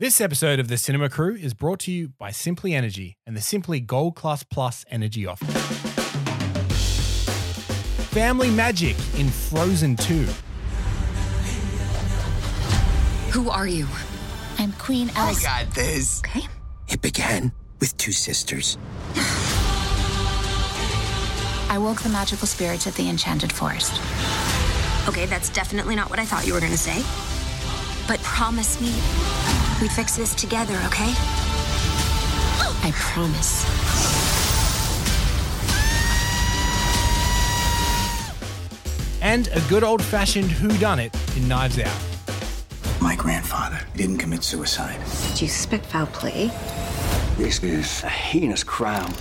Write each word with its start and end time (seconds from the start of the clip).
This 0.00 0.18
episode 0.22 0.58
of 0.60 0.68
the 0.68 0.78
Cinema 0.78 1.10
Crew 1.10 1.34
is 1.34 1.52
brought 1.52 1.80
to 1.80 1.92
you 1.92 2.08
by 2.18 2.30
Simply 2.30 2.72
Energy 2.72 3.18
and 3.26 3.36
the 3.36 3.42
Simply 3.42 3.80
Gold 3.80 4.16
Class 4.16 4.42
Plus 4.42 4.82
energy 4.90 5.26
offer. 5.26 5.44
Family 8.14 8.48
magic 8.48 8.96
in 9.18 9.28
Frozen 9.28 9.96
2. 9.96 10.24
Who 13.32 13.50
are 13.50 13.66
you? 13.66 13.86
I'm 14.56 14.72
Queen 14.72 15.10
I 15.14 15.28
Elsa. 15.28 15.42
got 15.42 15.74
this. 15.74 16.22
Okay. 16.24 16.48
It 16.88 17.02
began 17.02 17.52
with 17.78 17.94
two 17.98 18.12
sisters. 18.12 18.78
I 21.68 21.76
woke 21.78 22.00
the 22.00 22.08
magical 22.08 22.46
spirits 22.46 22.86
of 22.86 22.96
the 22.96 23.06
Enchanted 23.10 23.52
Forest. 23.52 24.00
Okay, 25.10 25.26
that's 25.26 25.50
definitely 25.50 25.94
not 25.94 26.08
what 26.08 26.18
I 26.18 26.24
thought 26.24 26.46
you 26.46 26.54
were 26.54 26.60
gonna 26.60 26.78
say. 26.78 27.02
But 28.08 28.18
promise 28.22 28.80
me 28.80 28.94
we'd 29.80 29.90
fix 29.90 30.16
this 30.16 30.34
together, 30.34 30.74
okay? 30.86 31.12
I 32.82 32.92
promise. 32.94 33.64
And 39.22 39.48
a 39.48 39.60
good 39.68 39.84
old 39.84 40.02
fashioned 40.02 40.50
whodunit 40.50 41.14
in 41.36 41.46
Knives 41.48 41.78
Out. 41.78 42.02
My 43.00 43.16
grandfather 43.16 43.80
didn't 43.96 44.18
commit 44.18 44.42
suicide. 44.44 44.98
Did 45.28 45.42
you 45.42 45.48
spit 45.48 45.84
foul 45.86 46.06
play? 46.06 46.50
This 47.36 47.62
is 47.62 48.02
a 48.02 48.08
heinous 48.08 48.62
crime. 48.62 49.12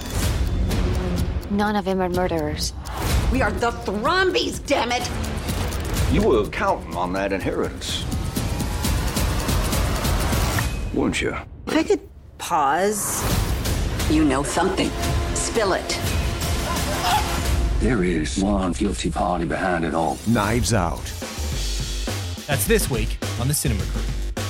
None 1.49 1.75
of 1.75 1.85
them 1.85 2.01
are 2.01 2.09
murderers. 2.09 2.73
We 3.31 3.41
are 3.41 3.51
the 3.51 3.71
Thrombeys, 3.71 4.65
damn 4.65 4.91
it! 4.91 5.09
You 6.11 6.27
were 6.27 6.47
counting 6.47 6.95
on 6.95 7.13
that 7.13 7.31
inheritance. 7.31 8.03
Weren't 10.99 11.21
you? 11.21 11.33
If 11.65 11.77
I 11.77 11.83
could 11.83 12.01
pause. 12.39 13.23
You 14.11 14.25
know 14.25 14.43
something. 14.43 14.91
Spill 15.33 15.71
it. 15.71 15.97
There 17.79 18.03
is 18.03 18.37
one 18.37 18.73
guilty 18.73 19.09
party 19.09 19.45
behind 19.45 19.85
it 19.85 19.93
all. 19.93 20.17
Knives 20.27 20.73
Out. 20.73 21.05
That's 22.47 22.67
this 22.67 22.89
week 22.89 23.17
on 23.39 23.47
the 23.47 23.53
Cinema 23.53 23.81
Crew. 23.83 24.43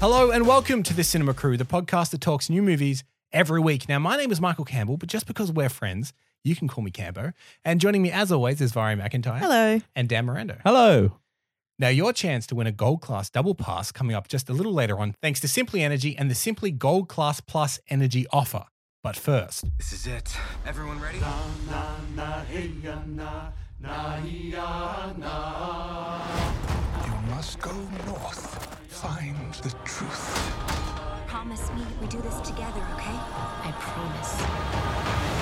Hello 0.00 0.30
and 0.30 0.46
welcome 0.46 0.84
to 0.84 0.94
the 0.94 1.02
Cinema 1.02 1.34
Crew, 1.34 1.56
the 1.56 1.64
podcast 1.64 2.10
that 2.10 2.20
talks 2.20 2.48
new 2.48 2.62
movies 2.62 3.02
every 3.32 3.60
week. 3.60 3.88
Now, 3.88 3.98
my 3.98 4.16
name 4.16 4.30
is 4.30 4.40
Michael 4.40 4.64
Campbell, 4.64 4.96
but 4.96 5.08
just 5.08 5.26
because 5.26 5.50
we're 5.50 5.70
friends, 5.70 6.12
you 6.44 6.54
can 6.54 6.68
call 6.68 6.84
me 6.84 6.92
Cambo. 6.92 7.32
And 7.64 7.80
joining 7.80 8.02
me, 8.02 8.12
as 8.12 8.30
always, 8.30 8.60
is 8.60 8.70
Vari 8.70 8.94
McIntyre. 8.94 9.40
Hello. 9.40 9.80
And 9.96 10.08
Dan 10.08 10.26
Miranda. 10.26 10.60
Hello. 10.62 11.18
Now, 11.80 11.90
your 11.90 12.12
chance 12.12 12.44
to 12.48 12.56
win 12.56 12.66
a 12.66 12.72
Gold 12.72 13.02
Class 13.02 13.30
Double 13.30 13.54
Pass 13.54 13.92
coming 13.92 14.16
up 14.16 14.26
just 14.26 14.48
a 14.48 14.52
little 14.52 14.72
later 14.72 14.98
on, 14.98 15.14
thanks 15.22 15.38
to 15.40 15.46
Simply 15.48 15.84
Energy 15.84 16.18
and 16.18 16.28
the 16.28 16.34
Simply 16.34 16.72
Gold 16.72 17.08
Class 17.08 17.40
Plus 17.40 17.78
Energy 17.88 18.26
offer. 18.32 18.64
But 19.04 19.14
first, 19.14 19.64
This 19.76 19.92
is 19.92 20.08
it. 20.08 20.36
Everyone 20.66 21.00
ready? 21.00 21.18
You 21.18 21.24
must 27.30 27.60
go 27.60 27.70
north. 28.06 28.76
Find 28.88 29.54
the 29.62 29.70
truth. 29.84 30.34
Promise 31.28 31.70
me 31.70 31.82
we 32.00 32.08
do 32.08 32.20
this 32.22 32.40
together, 32.40 32.84
okay? 32.94 33.18
I 33.62 33.72
promise. 33.78 35.37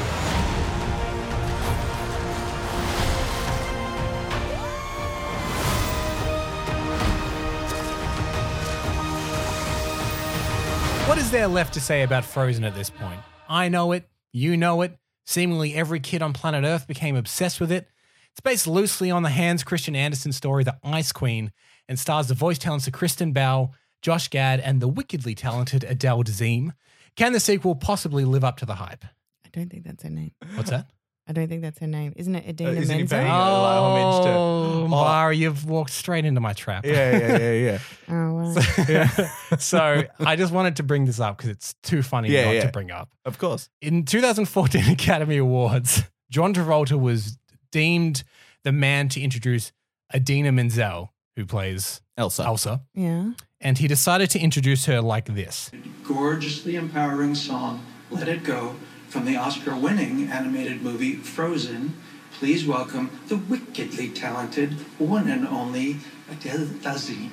What 11.07 11.19
is 11.19 11.31
there 11.31 11.47
left 11.47 11.75
to 11.75 11.81
say 11.81 12.03
about 12.03 12.25
Frozen 12.25 12.65
at 12.65 12.75
this 12.75 12.91
point? 12.91 13.21
I 13.49 13.69
know 13.69 13.93
it. 13.93 14.09
You 14.33 14.57
know 14.57 14.83
it. 14.83 14.99
Seemingly 15.25 15.73
every 15.75 16.01
kid 16.01 16.21
on 16.21 16.33
planet 16.33 16.65
Earth 16.65 16.89
became 16.89 17.15
obsessed 17.15 17.61
with 17.61 17.71
it. 17.71 17.89
It's 18.33 18.41
based 18.41 18.67
loosely 18.67 19.11
on 19.11 19.23
the 19.23 19.31
Hans 19.31 19.63
Christian 19.63 19.95
Andersen 19.95 20.33
story, 20.33 20.65
The 20.65 20.77
Ice 20.83 21.13
Queen, 21.13 21.53
and 21.89 21.97
stars 21.97 22.27
the 22.27 22.35
voice 22.35 22.59
talents 22.59 22.89
of 22.89 22.93
Kristen 22.93 23.33
Bell, 23.33 23.73
Josh 24.03 24.29
Gad, 24.29 24.59
and 24.59 24.83
the 24.83 24.89
wickedly 24.89 25.37
talented 25.37 25.85
Adele 25.85 26.25
Dazeem. 26.25 26.73
Can 27.15 27.33
the 27.33 27.41
sequel 27.41 27.77
possibly 27.77 28.25
live 28.25 28.43
up 28.43 28.57
to 28.59 28.67
the 28.67 28.75
hype? 28.75 29.05
I 29.45 29.49
don't 29.53 29.71
think 29.71 29.85
that's 29.85 30.03
her 30.03 30.11
name. 30.11 30.33
What's 30.55 30.71
that? 30.71 30.89
I 31.29 31.33
don't 31.33 31.49
think 31.49 31.63
that's 31.63 31.79
her 31.81 31.87
name. 31.89 32.13
Isn't 32.17 32.37
it 32.37 32.49
Idina 32.49 32.71
uh, 32.71 32.75
isn't 32.75 32.97
Menzel? 32.97 33.19
paying- 33.19 33.27
Yeah, 33.29 33.49
like 33.49 33.79
homage 33.79 34.25
to- 34.27 34.31
Oh, 34.33 34.89
Mara, 34.89 35.35
you've 35.35 35.65
walked 35.65 35.91
straight 35.91 36.25
into 36.25 36.41
my 36.41 36.53
trap. 36.53 36.87
Yeah, 36.87 37.19
yeah, 37.19 37.39
yeah, 37.39 37.53
yeah. 37.53 37.79
Oh, 38.09 38.53
right. 38.95 39.31
so 39.61 40.05
I 40.21 40.37
just 40.37 40.53
wanted 40.53 40.77
to 40.77 40.83
bring 40.85 41.05
this 41.05 41.19
up 41.19 41.37
because 41.37 41.51
it's 41.51 41.75
too 41.83 42.03
funny 42.03 42.31
Yeah, 42.31 42.45
not 42.45 42.55
yeah. 42.55 42.61
to 42.67 42.69
bring 42.73 42.91
up. 42.93 43.09
of 43.25 43.39
course. 43.39 43.69
In 43.83 44.05
2014 44.05 44.89
Academy 44.93 45.39
Awards, 45.39 46.05
John 46.31 46.55
Travolta 46.55 46.99
was 46.99 47.39
deemed 47.73 48.23
the 48.63 48.73
man 48.73 49.09
to 49.11 49.21
introduce 49.21 49.73
Idina 50.15 50.53
Menzel, 50.53 51.13
who 51.35 51.45
plays 51.45 52.01
Elsa. 52.17 52.45
Elsa, 52.45 52.83
yeah. 52.95 53.33
and 53.61 53.79
he 53.79 53.89
decided 53.89 54.31
to 54.31 54.39
introduce 54.39 54.85
her 54.87 55.01
like 55.01 55.27
this. 55.27 55.71
gorgeously 56.05 56.77
empowering 56.77 57.35
song, 57.35 57.85
Let 58.11 58.29
It 58.29 58.45
Go, 58.45 58.77
from 59.09 59.25
the 59.25 59.37
Oscar 59.37 59.77
winning 59.77 60.29
animated 60.31 60.83
movie 60.83 61.17
Frozen. 61.17 61.95
Please 62.39 62.67
welcome 62.67 63.11
the 63.29 63.37
wickedly 63.37 64.09
talented 64.11 64.73
one 64.99 65.29
and 65.29 65.47
only 65.49 65.97
Adele 66.31 66.67
Dazeem. 66.67 67.31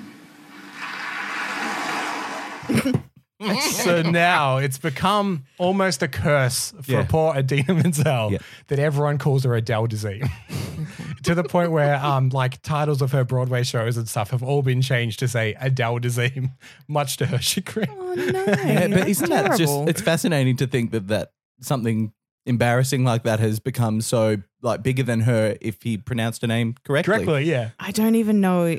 so 3.59 4.01
now 4.01 4.57
it's 4.57 4.77
become 4.77 5.43
almost 5.57 6.01
a 6.01 6.07
curse 6.07 6.71
for 6.81 6.91
Yeah. 6.93 7.05
poor 7.09 7.35
Idina 7.35 7.73
Menzel 7.73 8.31
Yeah. 8.31 8.37
that 8.67 8.79
everyone 8.79 9.17
calls 9.17 9.43
her 9.43 9.53
Adele 9.55 9.87
Dazeem. 9.87 10.29
to 11.23 11.35
the 11.35 11.43
point 11.43 11.71
where 11.71 11.95
um 11.95 12.29
like 12.29 12.61
titles 12.61 13.01
of 13.01 13.11
her 13.11 13.25
Broadway 13.25 13.63
shows 13.63 13.97
and 13.97 14.07
stuff 14.07 14.29
have 14.31 14.43
all 14.43 14.61
been 14.61 14.81
changed 14.81 15.19
to 15.19 15.27
say 15.27 15.55
Adele 15.59 15.99
Dazeem, 15.99 16.51
much 16.87 17.17
to 17.17 17.25
her 17.25 17.39
chagrin. 17.39 17.89
Oh, 17.91 18.13
no. 18.13 18.45
Yeah, 18.45 18.87
but 18.87 19.07
isn't 19.09 19.29
that 19.29 19.57
just, 19.57 19.89
it's 19.89 20.01
fascinating 20.01 20.55
to 20.57 20.67
think 20.67 20.91
that 20.91 21.07
that 21.09 21.31
something 21.61 22.13
embarrassing 22.45 23.03
like 23.03 23.23
that 23.23 23.39
has 23.39 23.59
become 23.59 24.01
so 24.01 24.37
like 24.61 24.83
bigger 24.83 25.03
than 25.03 25.21
her 25.21 25.57
if 25.61 25.81
he 25.81 25.97
pronounced 25.97 26.41
her 26.41 26.47
name 26.47 26.75
correctly. 26.83 27.13
Correctly, 27.13 27.43
yeah. 27.45 27.69
I 27.79 27.91
don't 27.91 28.15
even 28.15 28.41
know 28.41 28.77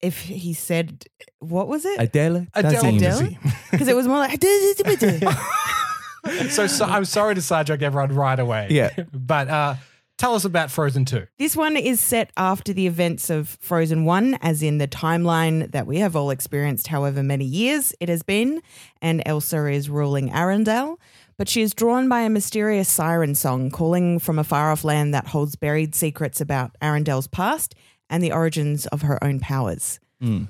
if 0.00 0.20
he 0.20 0.52
said, 0.52 1.06
what 1.38 1.68
was 1.68 1.84
it? 1.84 1.96
Adele. 1.98 2.46
Adele 2.54 2.96
Adele? 2.96 3.28
Because 3.70 3.88
it 3.88 3.96
was 3.96 4.06
more 4.06 4.18
like, 4.18 4.42
so, 6.50 6.66
so 6.66 6.84
I'm 6.84 7.04
sorry 7.04 7.34
to 7.34 7.42
sidetrack 7.42 7.82
everyone 7.82 8.14
right 8.14 8.38
away. 8.38 8.68
Yeah. 8.70 8.90
but 9.12 9.48
uh, 9.48 9.74
tell 10.18 10.34
us 10.34 10.44
about 10.44 10.70
Frozen 10.70 11.06
2. 11.06 11.26
This 11.38 11.56
one 11.56 11.76
is 11.76 12.00
set 12.00 12.30
after 12.36 12.72
the 12.72 12.86
events 12.86 13.30
of 13.30 13.56
Frozen 13.60 14.04
1, 14.04 14.38
as 14.42 14.62
in 14.62 14.78
the 14.78 14.88
timeline 14.88 15.70
that 15.72 15.86
we 15.86 15.98
have 15.98 16.14
all 16.14 16.30
experienced, 16.30 16.88
however 16.88 17.22
many 17.22 17.46
years 17.46 17.94
it 18.00 18.08
has 18.08 18.22
been, 18.22 18.62
and 19.00 19.22
Elsa 19.24 19.66
is 19.66 19.88
ruling 19.88 20.30
Arendelle. 20.30 20.98
But 21.36 21.48
she 21.48 21.62
is 21.62 21.74
drawn 21.74 22.08
by 22.08 22.20
a 22.20 22.30
mysterious 22.30 22.88
siren 22.88 23.34
song 23.34 23.70
calling 23.70 24.18
from 24.18 24.38
a 24.38 24.44
far 24.44 24.70
off 24.70 24.84
land 24.84 25.12
that 25.14 25.28
holds 25.28 25.56
buried 25.56 25.94
secrets 25.94 26.40
about 26.40 26.76
Arendelle's 26.80 27.26
past 27.26 27.74
and 28.08 28.22
the 28.22 28.32
origins 28.32 28.86
of 28.86 29.02
her 29.02 29.22
own 29.22 29.40
powers. 29.40 29.98
Mm. 30.22 30.48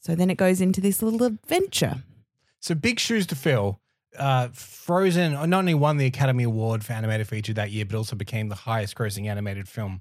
So 0.00 0.14
then 0.14 0.28
it 0.30 0.36
goes 0.36 0.60
into 0.60 0.80
this 0.80 1.02
little 1.02 1.22
adventure. 1.24 2.02
So 2.60 2.74
big 2.74 2.98
shoes 3.00 3.26
to 3.28 3.34
fill. 3.34 3.80
Uh, 4.18 4.48
Frozen 4.52 5.32
not 5.32 5.52
only 5.52 5.74
won 5.74 5.96
the 5.96 6.06
Academy 6.06 6.44
Award 6.44 6.84
for 6.84 6.92
animated 6.92 7.28
feature 7.28 7.52
that 7.54 7.70
year, 7.70 7.84
but 7.84 7.96
also 7.96 8.16
became 8.16 8.48
the 8.48 8.54
highest 8.54 8.94
grossing 8.94 9.26
animated 9.26 9.68
film 9.68 10.00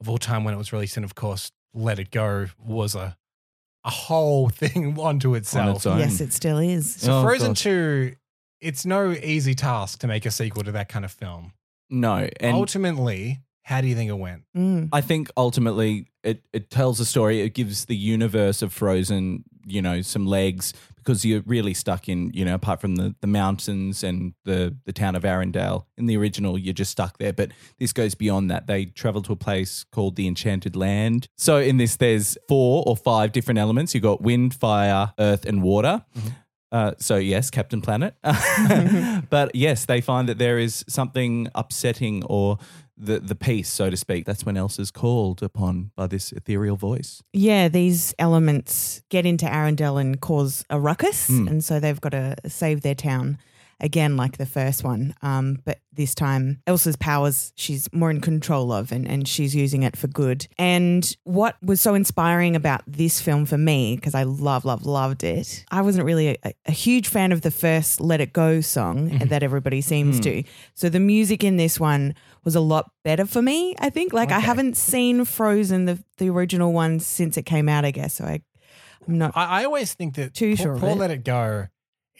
of 0.00 0.08
all 0.08 0.18
time 0.18 0.44
when 0.44 0.52
it 0.54 0.58
was 0.58 0.72
released. 0.72 0.96
And 0.96 1.04
of 1.04 1.14
course, 1.14 1.52
Let 1.74 1.98
It 1.98 2.10
Go 2.10 2.46
was 2.64 2.94
a 2.94 3.16
a 3.84 3.90
whole 3.90 4.48
thing 4.60 4.98
onto 4.98 5.34
itself. 5.34 5.76
its 5.76 5.86
own. 5.86 5.98
Yes, 5.98 6.20
it 6.20 6.32
still 6.32 6.58
is. 6.58 6.94
So 6.94 7.18
Oh, 7.18 7.22
Frozen 7.22 7.54
2, 7.54 8.14
it's 8.62 8.86
no 8.86 9.10
easy 9.10 9.54
task 9.54 9.98
to 10.00 10.06
make 10.06 10.24
a 10.24 10.30
sequel 10.30 10.62
to 10.62 10.72
that 10.72 10.88
kind 10.88 11.04
of 11.04 11.12
film. 11.12 11.52
No. 11.90 12.28
And 12.40 12.56
Ultimately, 12.56 13.40
how 13.64 13.80
do 13.80 13.88
you 13.88 13.94
think 13.94 14.08
it 14.08 14.18
went? 14.18 14.44
Mm. 14.56 14.88
I 14.92 15.00
think 15.00 15.30
ultimately 15.36 16.06
it, 16.22 16.42
it 16.52 16.70
tells 16.70 17.00
a 17.00 17.04
story. 17.04 17.42
It 17.42 17.54
gives 17.54 17.84
the 17.84 17.96
universe 17.96 18.62
of 18.62 18.72
Frozen, 18.72 19.44
you 19.66 19.82
know, 19.82 20.00
some 20.00 20.26
legs 20.26 20.72
because 20.96 21.24
you're 21.24 21.42
really 21.46 21.74
stuck 21.74 22.08
in, 22.08 22.30
you 22.32 22.44
know, 22.44 22.54
apart 22.54 22.80
from 22.80 22.94
the, 22.94 23.14
the 23.20 23.26
mountains 23.26 24.04
and 24.04 24.34
the, 24.44 24.76
the 24.84 24.92
town 24.92 25.16
of 25.16 25.24
Arendelle. 25.24 25.84
In 25.98 26.06
the 26.06 26.16
original, 26.16 26.56
you're 26.56 26.72
just 26.72 26.92
stuck 26.92 27.18
there. 27.18 27.32
But 27.32 27.50
this 27.78 27.92
goes 27.92 28.14
beyond 28.14 28.50
that. 28.52 28.68
They 28.68 28.86
travel 28.86 29.20
to 29.22 29.32
a 29.32 29.36
place 29.36 29.84
called 29.90 30.14
the 30.14 30.28
Enchanted 30.28 30.76
Land. 30.76 31.26
So 31.36 31.58
in 31.58 31.76
this, 31.76 31.96
there's 31.96 32.38
four 32.48 32.84
or 32.86 32.96
five 32.96 33.32
different 33.32 33.58
elements. 33.58 33.94
You've 33.94 34.04
got 34.04 34.22
wind, 34.22 34.54
fire, 34.54 35.12
earth, 35.18 35.44
and 35.44 35.60
water. 35.62 36.04
Uh, 36.72 36.92
so 36.98 37.16
yes, 37.16 37.50
Captain 37.50 37.80
Planet. 37.82 38.14
but 39.30 39.54
yes, 39.54 39.84
they 39.84 40.00
find 40.00 40.28
that 40.28 40.38
there 40.38 40.58
is 40.58 40.84
something 40.88 41.48
upsetting 41.54 42.24
or 42.24 42.58
the 42.96 43.20
the 43.20 43.34
peace, 43.34 43.68
so 43.70 43.90
to 43.90 43.96
speak. 43.96 44.24
That's 44.24 44.44
when 44.46 44.56
Elsa's 44.56 44.90
called 44.90 45.42
upon 45.42 45.90
by 45.96 46.06
this 46.06 46.32
ethereal 46.32 46.76
voice. 46.76 47.22
Yeah, 47.32 47.68
these 47.68 48.14
elements 48.18 49.02
get 49.10 49.26
into 49.26 49.44
Arendelle 49.46 50.00
and 50.00 50.20
cause 50.20 50.64
a 50.70 50.78
ruckus, 50.80 51.28
Mm. 51.28 51.48
and 51.50 51.64
so 51.64 51.78
they've 51.80 52.00
got 52.00 52.12
to 52.12 52.36
save 52.46 52.80
their 52.82 52.94
town 52.94 53.38
again, 53.82 54.16
like 54.16 54.36
the 54.38 54.46
first 54.46 54.84
one. 54.84 55.14
Um, 55.22 55.58
but 55.64 55.80
this 55.92 56.14
time, 56.14 56.62
Elsa's 56.66 56.96
powers 56.96 57.52
she's 57.56 57.92
more 57.92 58.10
in 58.10 58.20
control 58.22 58.72
of, 58.72 58.92
and, 58.92 59.06
and 59.06 59.28
she's 59.28 59.54
using 59.54 59.82
it 59.82 59.96
for 59.96 60.06
good. 60.06 60.46
And 60.58 61.14
what 61.24 61.56
was 61.62 61.80
so 61.82 61.94
inspiring 61.94 62.56
about 62.56 62.82
this 62.86 63.20
film 63.20 63.44
for 63.44 63.58
me, 63.58 63.96
because 63.96 64.14
I 64.14 64.22
love, 64.22 64.64
love, 64.64 64.86
loved 64.86 65.24
it, 65.24 65.64
I 65.70 65.82
wasn't 65.82 66.06
really 66.06 66.38
a, 66.44 66.52
a 66.66 66.72
huge 66.72 67.08
fan 67.08 67.32
of 67.32 67.42
the 67.42 67.50
first 67.50 68.00
"Let 68.00 68.20
It 68.22 68.32
Go" 68.32 68.60
song 68.62 69.10
Mhm. 69.10 69.28
that 69.28 69.42
everybody 69.42 69.80
seems 69.82 70.20
Mm. 70.20 70.22
to. 70.22 70.44
So 70.74 70.88
the 70.88 71.00
music 71.00 71.44
in 71.44 71.56
this 71.58 71.78
one 71.78 72.14
was 72.44 72.54
a 72.54 72.60
lot 72.60 72.90
better 73.04 73.26
for 73.26 73.42
me. 73.42 73.74
I 73.78 73.90
think. 73.90 74.12
Like 74.12 74.30
I 74.32 74.38
haven't 74.40 74.76
seen 74.76 75.24
Frozen 75.24 75.84
the 75.86 76.02
the 76.18 76.30
original 76.30 76.72
one 76.72 77.00
since 77.00 77.36
it 77.36 77.42
came 77.44 77.68
out. 77.68 77.84
I 77.84 77.90
guess 77.90 78.14
so. 78.14 78.24
I 78.24 78.40
I'm 79.08 79.18
not. 79.18 79.32
I, 79.34 79.62
I 79.62 79.64
always 79.64 79.94
think 79.94 80.14
that 80.14 80.32
Too 80.34 80.56
Poor, 80.56 80.64
sure 80.64 80.78
Poor. 80.78 80.94
Let 80.94 81.10
It 81.10 81.24
Go, 81.24 81.66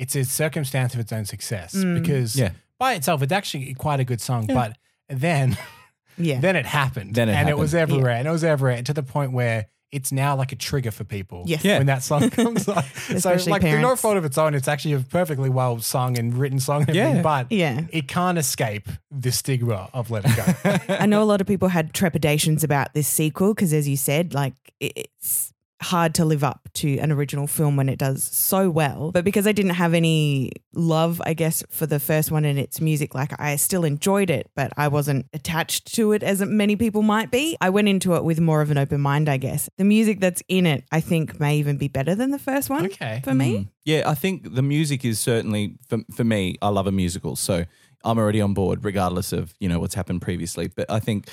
it's 0.03 0.15
a 0.17 0.25
circumstance 0.25 0.95
of 0.95 1.01
its 1.01 1.13
own 1.13 1.25
success 1.25 1.75
Mm. 1.75 2.01
because 2.01 2.35
Yeah. 2.37 2.51
by 2.79 2.95
itself, 2.95 3.23
it's 3.23 3.33
actually 3.33 3.73
quite 3.75 4.01
a 4.01 4.05
good 4.05 4.21
song. 4.21 4.47
Yeah. 4.49 4.55
But 4.55 4.71
then, 5.09 5.57
Yeah. 6.19 6.41
then 6.41 6.57
it 6.57 6.67
happened. 6.67 7.15
Then 7.15 7.29
it 7.29 7.35
and 7.35 7.49
it 7.49 7.57
was 7.57 7.73
happened. 7.73 7.93
everywhere. 7.93 8.17
And 8.19 8.27
it 8.27 8.31
was 8.31 8.45
everywhere 8.45 8.83
to 8.83 8.93
the 8.93 9.03
point 9.03 9.33
where 9.33 9.67
it's 9.93 10.11
now 10.11 10.35
like 10.35 10.53
a 10.53 10.57
trigger 10.57 10.91
for 10.91 11.05
people 11.05 11.45
Yes. 11.47 11.63
Yeah. 11.65 11.77
when 11.79 11.87
that 11.87 12.03
song 12.03 12.31
comes 12.41 12.67
on. 12.67 12.83
so, 12.83 13.15
Especially 13.17 13.53
like, 13.53 13.61
through 13.63 13.73
no 13.73 13.89
parents. 13.89 14.03
fault 14.03 14.17
of 14.17 14.25
its 14.25 14.39
own, 14.39 14.55
it's 14.55 14.67
actually 14.67 14.95
a 14.95 15.01
perfectly 15.01 15.51
well 15.51 15.81
sung 15.81 16.19
and 16.19 16.35
written 16.37 16.59
song. 16.61 16.81
And 16.89 16.91
everything, 16.97 17.17
Yeah. 17.17 17.23
But 17.23 17.47
Yeah. 17.53 17.83
it 17.93 18.09
can't 18.09 18.39
escape 18.39 18.89
the 19.11 19.31
stigma 19.31 19.91
of 19.93 20.11
Let 20.11 20.25
It 20.25 20.35
Go. 20.37 20.45
I 20.95 21.07
know 21.07 21.23
a 21.23 21.29
lot 21.33 21.41
of 21.43 21.47
people 21.47 21.69
had 21.69 21.93
trepidations 21.93 22.65
about 22.65 22.95
this 22.95 23.07
sequel 23.07 23.53
because, 23.55 23.73
as 23.75 23.87
you 23.87 23.97
said, 23.99 24.33
like 24.35 24.55
it- 24.81 24.97
it's 25.23 25.53
hard 25.83 26.15
to 26.15 26.25
live 26.25 26.43
up 26.45 26.69
to 26.75 26.99
an 26.99 27.13
original 27.13 27.47
film 27.47 27.77
when 27.77 27.89
it 27.89 27.99
does 27.99 28.23
so 28.25 28.71
well. 28.71 29.11
But 29.13 29.25
because 29.25 29.47
I 29.47 29.53
didn't 29.53 29.75
have 29.75 29.95
any 29.95 30.53
love, 30.73 31.21
I 31.25 31.35
guess, 31.35 31.63
for 31.71 31.87
the 31.87 32.01
first 32.01 32.31
one 32.31 32.45
and 32.45 32.59
its 32.59 32.81
music, 32.81 33.15
like 33.15 33.39
I 33.41 33.57
still 33.57 33.85
enjoyed 33.85 34.31
it, 34.31 34.51
but 34.55 34.73
I 34.77 34.89
wasn't 34.89 35.27
attached 35.33 35.95
to 35.97 36.13
it 36.13 36.23
as 36.23 36.41
many 36.43 36.77
people 36.77 37.03
might 37.03 37.31
be. 37.31 37.57
I 37.61 37.71
went 37.71 37.89
into 37.89 38.15
it 38.15 38.25
with 38.25 38.41
more 38.41 38.63
of 38.63 38.71
an 38.71 38.79
open 38.79 39.01
mind, 39.01 39.29
I 39.29 39.37
guess. 39.37 39.69
The 39.77 39.85
music 39.85 40.21
that's 40.21 40.43
in 40.49 40.67
it, 40.67 40.85
I 40.91 41.01
think, 41.01 41.39
may 41.41 41.57
even 41.59 41.77
be 41.77 41.89
better 41.89 42.15
than 42.15 42.31
the 42.31 42.39
first 42.39 42.71
one 42.71 42.87
Okay. 42.87 43.21
for 43.25 43.35
me. 43.35 43.59
Mm. 43.59 43.69
Yeah, 43.85 44.03
I 44.09 44.15
think 44.15 44.55
the 44.55 44.63
music 44.63 45.05
is 45.05 45.19
certainly 45.19 45.77
for, 45.89 45.99
for 46.15 46.25
me. 46.25 46.57
I 46.63 46.69
love 46.69 46.87
a 46.87 46.93
musical, 46.93 47.35
so 47.37 47.65
I'm 48.05 48.19
already 48.19 48.41
on 48.41 48.55
board, 48.55 48.85
regardless 48.85 49.33
of 49.33 49.55
you 49.61 49.69
know 49.69 49.79
what's 49.81 49.95
happened 49.95 50.23
previously. 50.23 50.69
But 50.69 50.91
I 50.91 51.01
think 51.01 51.29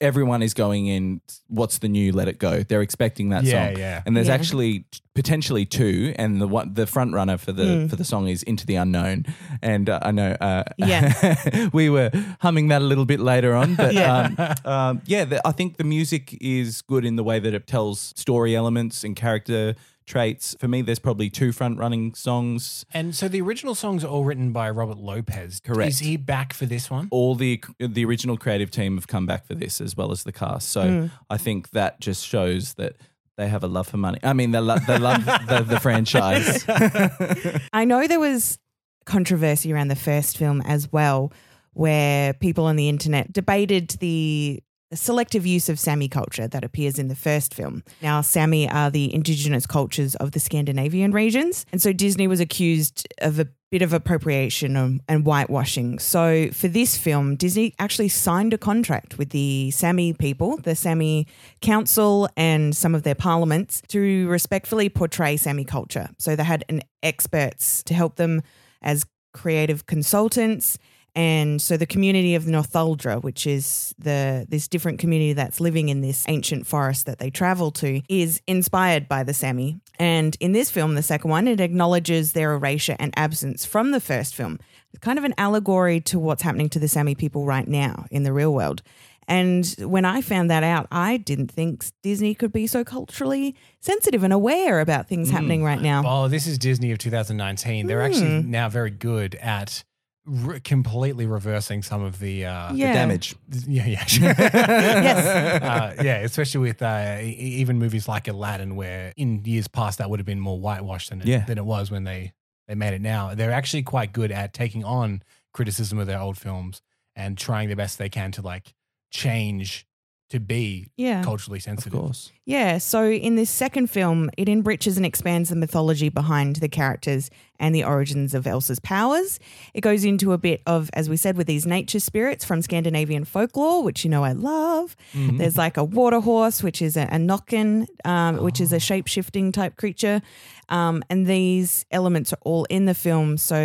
everyone 0.00 0.42
is 0.42 0.54
going 0.54 0.86
in. 0.86 1.20
What's 1.48 1.78
the 1.78 1.88
new 1.88 2.12
Let 2.12 2.28
It 2.28 2.38
Go? 2.38 2.62
They're 2.62 2.82
expecting 2.82 3.28
that 3.30 3.44
Yeah, 3.44 3.68
song, 3.68 3.78
yeah. 3.78 4.02
and 4.06 4.16
there's 4.16 4.28
Yeah. 4.28 4.34
actually 4.34 4.84
potentially 5.14 5.64
two, 5.66 6.14
and 6.16 6.40
the 6.40 6.46
one 6.46 6.74
the 6.74 6.86
front 6.86 7.12
runner 7.12 7.36
for 7.36 7.50
the 7.52 7.64
Mm. 7.64 7.90
for 7.90 7.96
the 7.96 8.04
song 8.04 8.28
is 8.28 8.42
Into 8.44 8.64
the 8.66 8.76
Unknown, 8.76 9.26
and 9.62 9.88
uh, 9.90 9.98
I 10.02 10.10
know, 10.12 10.36
uh, 10.40 10.64
Yeah. 10.76 11.68
we 11.72 11.90
were 11.90 12.10
humming 12.40 12.68
that 12.68 12.82
a 12.82 12.84
little 12.84 13.04
bit 13.06 13.20
later 13.20 13.54
on, 13.54 13.74
but 13.74 13.94
Yeah. 13.94 14.56
um, 14.64 14.72
um, 14.72 15.02
yeah, 15.06 15.24
the, 15.24 15.46
I 15.46 15.52
think 15.52 15.76
the 15.76 15.84
music 15.84 16.36
is 16.40 16.82
good 16.82 17.04
in 17.04 17.16
the 17.16 17.24
way 17.24 17.38
that 17.40 17.52
it 17.54 17.66
tells 17.66 18.12
story 18.16 18.54
elements 18.54 19.02
and 19.04 19.16
character 19.16 19.74
traits. 20.08 20.56
For 20.58 20.66
me, 20.66 20.82
there's 20.82 20.98
probably 20.98 21.30
two 21.30 21.52
front 21.52 21.78
running 21.78 22.14
songs. 22.14 22.84
and 22.92 23.14
so 23.14 23.28
the 23.28 23.40
original 23.40 23.74
songs 23.74 24.02
are 24.02 24.08
all 24.08 24.24
written 24.24 24.50
by 24.52 24.68
Robert 24.70 24.98
Lopez. 24.98 25.60
Correct. 25.60 25.88
Is 25.90 25.98
he 26.00 26.16
back 26.16 26.52
for 26.52 26.66
this 26.66 26.90
one? 26.90 27.06
All 27.12 27.34
the 27.36 27.62
the 27.78 28.04
original 28.04 28.36
creative 28.36 28.70
team 28.70 28.96
have 28.96 29.06
come 29.06 29.26
back 29.26 29.46
for 29.46 29.54
this 29.54 29.80
as 29.80 29.96
well 29.96 30.10
as 30.10 30.24
the 30.24 30.32
cast. 30.32 30.68
So 30.70 30.82
Mm. 30.88 31.10
I 31.28 31.36
think 31.36 31.70
that 31.70 32.00
just 32.00 32.26
shows 32.26 32.74
that 32.74 32.96
they 33.36 33.46
have 33.48 33.62
a 33.62 33.68
love 33.68 33.86
for 33.86 33.98
money. 33.98 34.18
I 34.24 34.32
mean, 34.32 34.50
they, 34.50 34.58
lo- 34.58 34.78
they 34.86 34.98
love 34.98 35.24
the, 35.24 35.64
the 35.68 35.78
franchise. 35.78 36.64
I 37.72 37.84
know 37.84 38.06
there 38.08 38.18
was 38.18 38.58
controversy 39.06 39.72
around 39.72 39.88
the 39.88 39.96
first 39.96 40.36
film 40.36 40.60
as 40.62 40.90
well, 40.92 41.32
where 41.72 42.32
people 42.34 42.64
on 42.64 42.76
the 42.76 42.88
internet 42.88 43.32
debated 43.32 43.90
the 44.00 44.62
selective 44.96 45.46
use 45.46 45.68
of 45.68 45.78
Sami 45.78 46.08
culture 46.08 46.48
that 46.48 46.64
appears 46.64 46.98
in 46.98 47.08
the 47.08 47.14
first 47.14 47.54
film. 47.54 47.84
Now, 48.02 48.20
Sami 48.20 48.68
are 48.70 48.90
the 48.90 49.12
indigenous 49.14 49.66
cultures 49.66 50.14
of 50.16 50.32
the 50.32 50.40
Scandinavian 50.40 51.12
regions. 51.12 51.66
And 51.72 51.82
so 51.82 51.92
Disney 51.92 52.26
was 52.26 52.40
accused 52.40 53.06
of 53.20 53.38
a 53.38 53.48
bit 53.70 53.82
of 53.82 53.92
appropriation 53.92 54.76
and, 54.76 55.02
and 55.08 55.24
whitewashing. 55.24 55.98
So 55.98 56.48
for 56.52 56.68
this 56.68 56.96
film, 56.96 57.36
Disney 57.36 57.74
actually 57.78 58.08
signed 58.08 58.54
a 58.54 58.58
contract 58.58 59.18
with 59.18 59.30
the 59.30 59.70
Sami 59.72 60.14
people, 60.14 60.56
the 60.56 60.74
Sami 60.74 61.26
council 61.60 62.28
and 62.36 62.74
some 62.74 62.94
of 62.94 63.02
their 63.02 63.14
parliaments 63.14 63.82
to 63.88 64.26
respectfully 64.28 64.88
portray 64.88 65.36
Sami 65.36 65.64
culture. 65.64 66.08
So 66.16 66.34
they 66.34 66.44
had 66.44 66.64
an 66.68 66.82
experts 67.02 67.82
to 67.84 67.94
help 67.94 68.16
them 68.16 68.42
as 68.80 69.04
creative 69.34 69.86
consultants 69.86 70.78
and 71.18 71.60
so 71.60 71.76
the 71.76 71.86
community 71.86 72.36
of 72.36 72.44
Northuldra, 72.44 73.20
which 73.22 73.44
is 73.46 73.92
the 73.98 74.46
this 74.48 74.68
different 74.68 75.00
community 75.00 75.32
that's 75.32 75.60
living 75.60 75.88
in 75.88 76.00
this 76.00 76.24
ancient 76.28 76.64
forest 76.66 77.06
that 77.06 77.18
they 77.18 77.28
travel 77.30 77.72
to, 77.72 78.00
is 78.08 78.40
inspired 78.46 79.08
by 79.08 79.24
the 79.24 79.34
Sami. 79.34 79.80
And 79.98 80.36
in 80.38 80.52
this 80.52 80.70
film, 80.70 80.94
the 80.94 81.02
second 81.02 81.28
one, 81.30 81.48
it 81.48 81.60
acknowledges 81.60 82.32
their 82.34 82.52
erasure 82.52 82.94
and 83.00 83.12
absence 83.16 83.64
from 83.66 83.90
the 83.90 84.00
first 84.00 84.34
film. 84.36 84.60
It's 84.92 85.00
kind 85.00 85.18
of 85.18 85.24
an 85.24 85.34
allegory 85.36 86.00
to 86.02 86.18
what's 86.20 86.42
happening 86.42 86.68
to 86.70 86.78
the 86.78 86.88
Sami 86.88 87.14
people 87.16 87.44
right 87.44 87.66
now 87.66 88.06
in 88.12 88.22
the 88.22 88.32
real 88.32 88.54
world. 88.54 88.82
And 89.30 89.66
when 89.80 90.06
I 90.06 90.22
found 90.22 90.50
that 90.50 90.62
out, 90.64 90.86
I 90.90 91.18
didn't 91.18 91.50
think 91.50 91.84
Disney 92.02 92.34
could 92.34 92.52
be 92.52 92.66
so 92.66 92.82
culturally 92.84 93.54
sensitive 93.80 94.22
and 94.24 94.32
aware 94.32 94.80
about 94.80 95.06
things 95.08 95.28
happening 95.30 95.62
right 95.62 95.82
now. 95.82 96.02
Oh, 96.06 96.28
this 96.28 96.46
is 96.46 96.56
Disney 96.58 96.92
of 96.92 96.98
2019. 96.98 97.86
They're 97.88 98.00
actually 98.00 98.40
Hmm. 98.42 98.50
now 98.50 98.68
very 98.70 98.90
good 98.90 99.34
at 99.34 99.84
re- 100.28 100.60
completely 100.60 101.26
reversing 101.26 101.82
some 101.82 102.02
of 102.02 102.18
the, 102.20 102.44
uh, 102.46 102.72
Yeah. 102.72 102.92
Damage. 102.92 103.34
yeah, 103.66 103.86
yeah, 103.86 104.04
Yes. 104.20 105.62
uh, 105.62 105.94
yeah. 106.02 106.18
Especially 106.18 106.60
with 106.60 106.82
uh, 106.82 107.16
e- 107.20 107.26
even 107.60 107.78
movies 107.78 108.06
like 108.08 108.28
Aladdin, 108.28 108.76
where 108.76 109.12
in 109.16 109.42
years 109.44 109.66
past 109.68 109.98
that 109.98 110.10
would 110.10 110.18
have 110.20 110.26
been 110.26 110.40
more 110.40 110.60
whitewashed 110.60 111.10
than 111.10 111.20
it, 111.22 111.26
Yeah. 111.26 111.44
than 111.44 111.58
it 111.58 111.64
was 111.64 111.90
when 111.90 112.04
they 112.04 112.32
they 112.66 112.74
made 112.74 112.92
it. 112.94 113.00
Now 113.00 113.34
they're 113.34 113.50
actually 113.52 113.82
quite 113.82 114.12
good 114.12 114.30
at 114.30 114.52
taking 114.52 114.84
on 114.84 115.22
criticism 115.52 115.98
of 115.98 116.06
their 116.06 116.20
old 116.20 116.36
films 116.36 116.82
and 117.16 117.36
trying 117.38 117.68
the 117.68 117.76
best 117.76 117.98
they 117.98 118.10
can 118.10 118.30
to 118.32 118.42
like 118.42 118.74
change 119.10 119.86
to 120.30 120.38
be 120.38 120.88
Yeah. 120.96 121.22
culturally 121.24 121.56
of 121.58 121.62
sensitive. 121.62 121.98
course. 121.98 122.32
Yeah, 122.44 122.78
so 122.78 123.10
in 123.10 123.36
this 123.36 123.48
second 123.50 123.88
film, 123.90 124.30
it 124.36 124.48
enriches 124.48 124.96
and 124.98 125.06
expands 125.06 125.48
the 125.48 125.56
mythology 125.56 126.10
behind 126.10 126.56
the 126.56 126.68
characters 126.68 127.30
and 127.58 127.74
the 127.74 127.82
origins 127.84 128.34
of 128.34 128.46
Elsa's 128.46 128.78
powers. 128.78 129.40
It 129.74 129.80
goes 129.80 130.04
into 130.04 130.32
a 130.32 130.38
bit 130.38 130.60
of, 130.66 130.90
as 130.92 131.08
we 131.08 131.16
said, 131.16 131.36
with 131.36 131.46
these 131.46 131.64
nature 131.66 131.98
spirits 132.00 132.44
from 132.44 132.60
Scandinavian 132.62 133.24
folklore, 133.24 133.82
which 133.82 134.04
you 134.04 134.10
know 134.10 134.22
I 134.22 134.32
love. 134.32 134.96
There's 135.14 135.56
like 135.56 135.76
a 135.78 135.84
water 135.84 136.20
horse, 136.20 136.62
which 136.62 136.82
is 136.82 136.96
a, 136.96 137.02
a 137.04 137.16
Nokken, 137.16 137.86
um, 138.04 138.36
which 138.42 138.60
is 138.60 138.72
a 138.72 138.78
shape 138.78 139.06
shifting 139.08 139.50
type 139.50 139.76
creature. 139.76 140.20
Um, 140.68 141.02
and 141.08 141.26
these 141.26 141.86
elements 141.90 142.32
are 142.34 142.38
all 142.42 142.64
in 142.66 142.84
the 142.84 142.94
film. 142.94 143.38
So, 143.38 143.56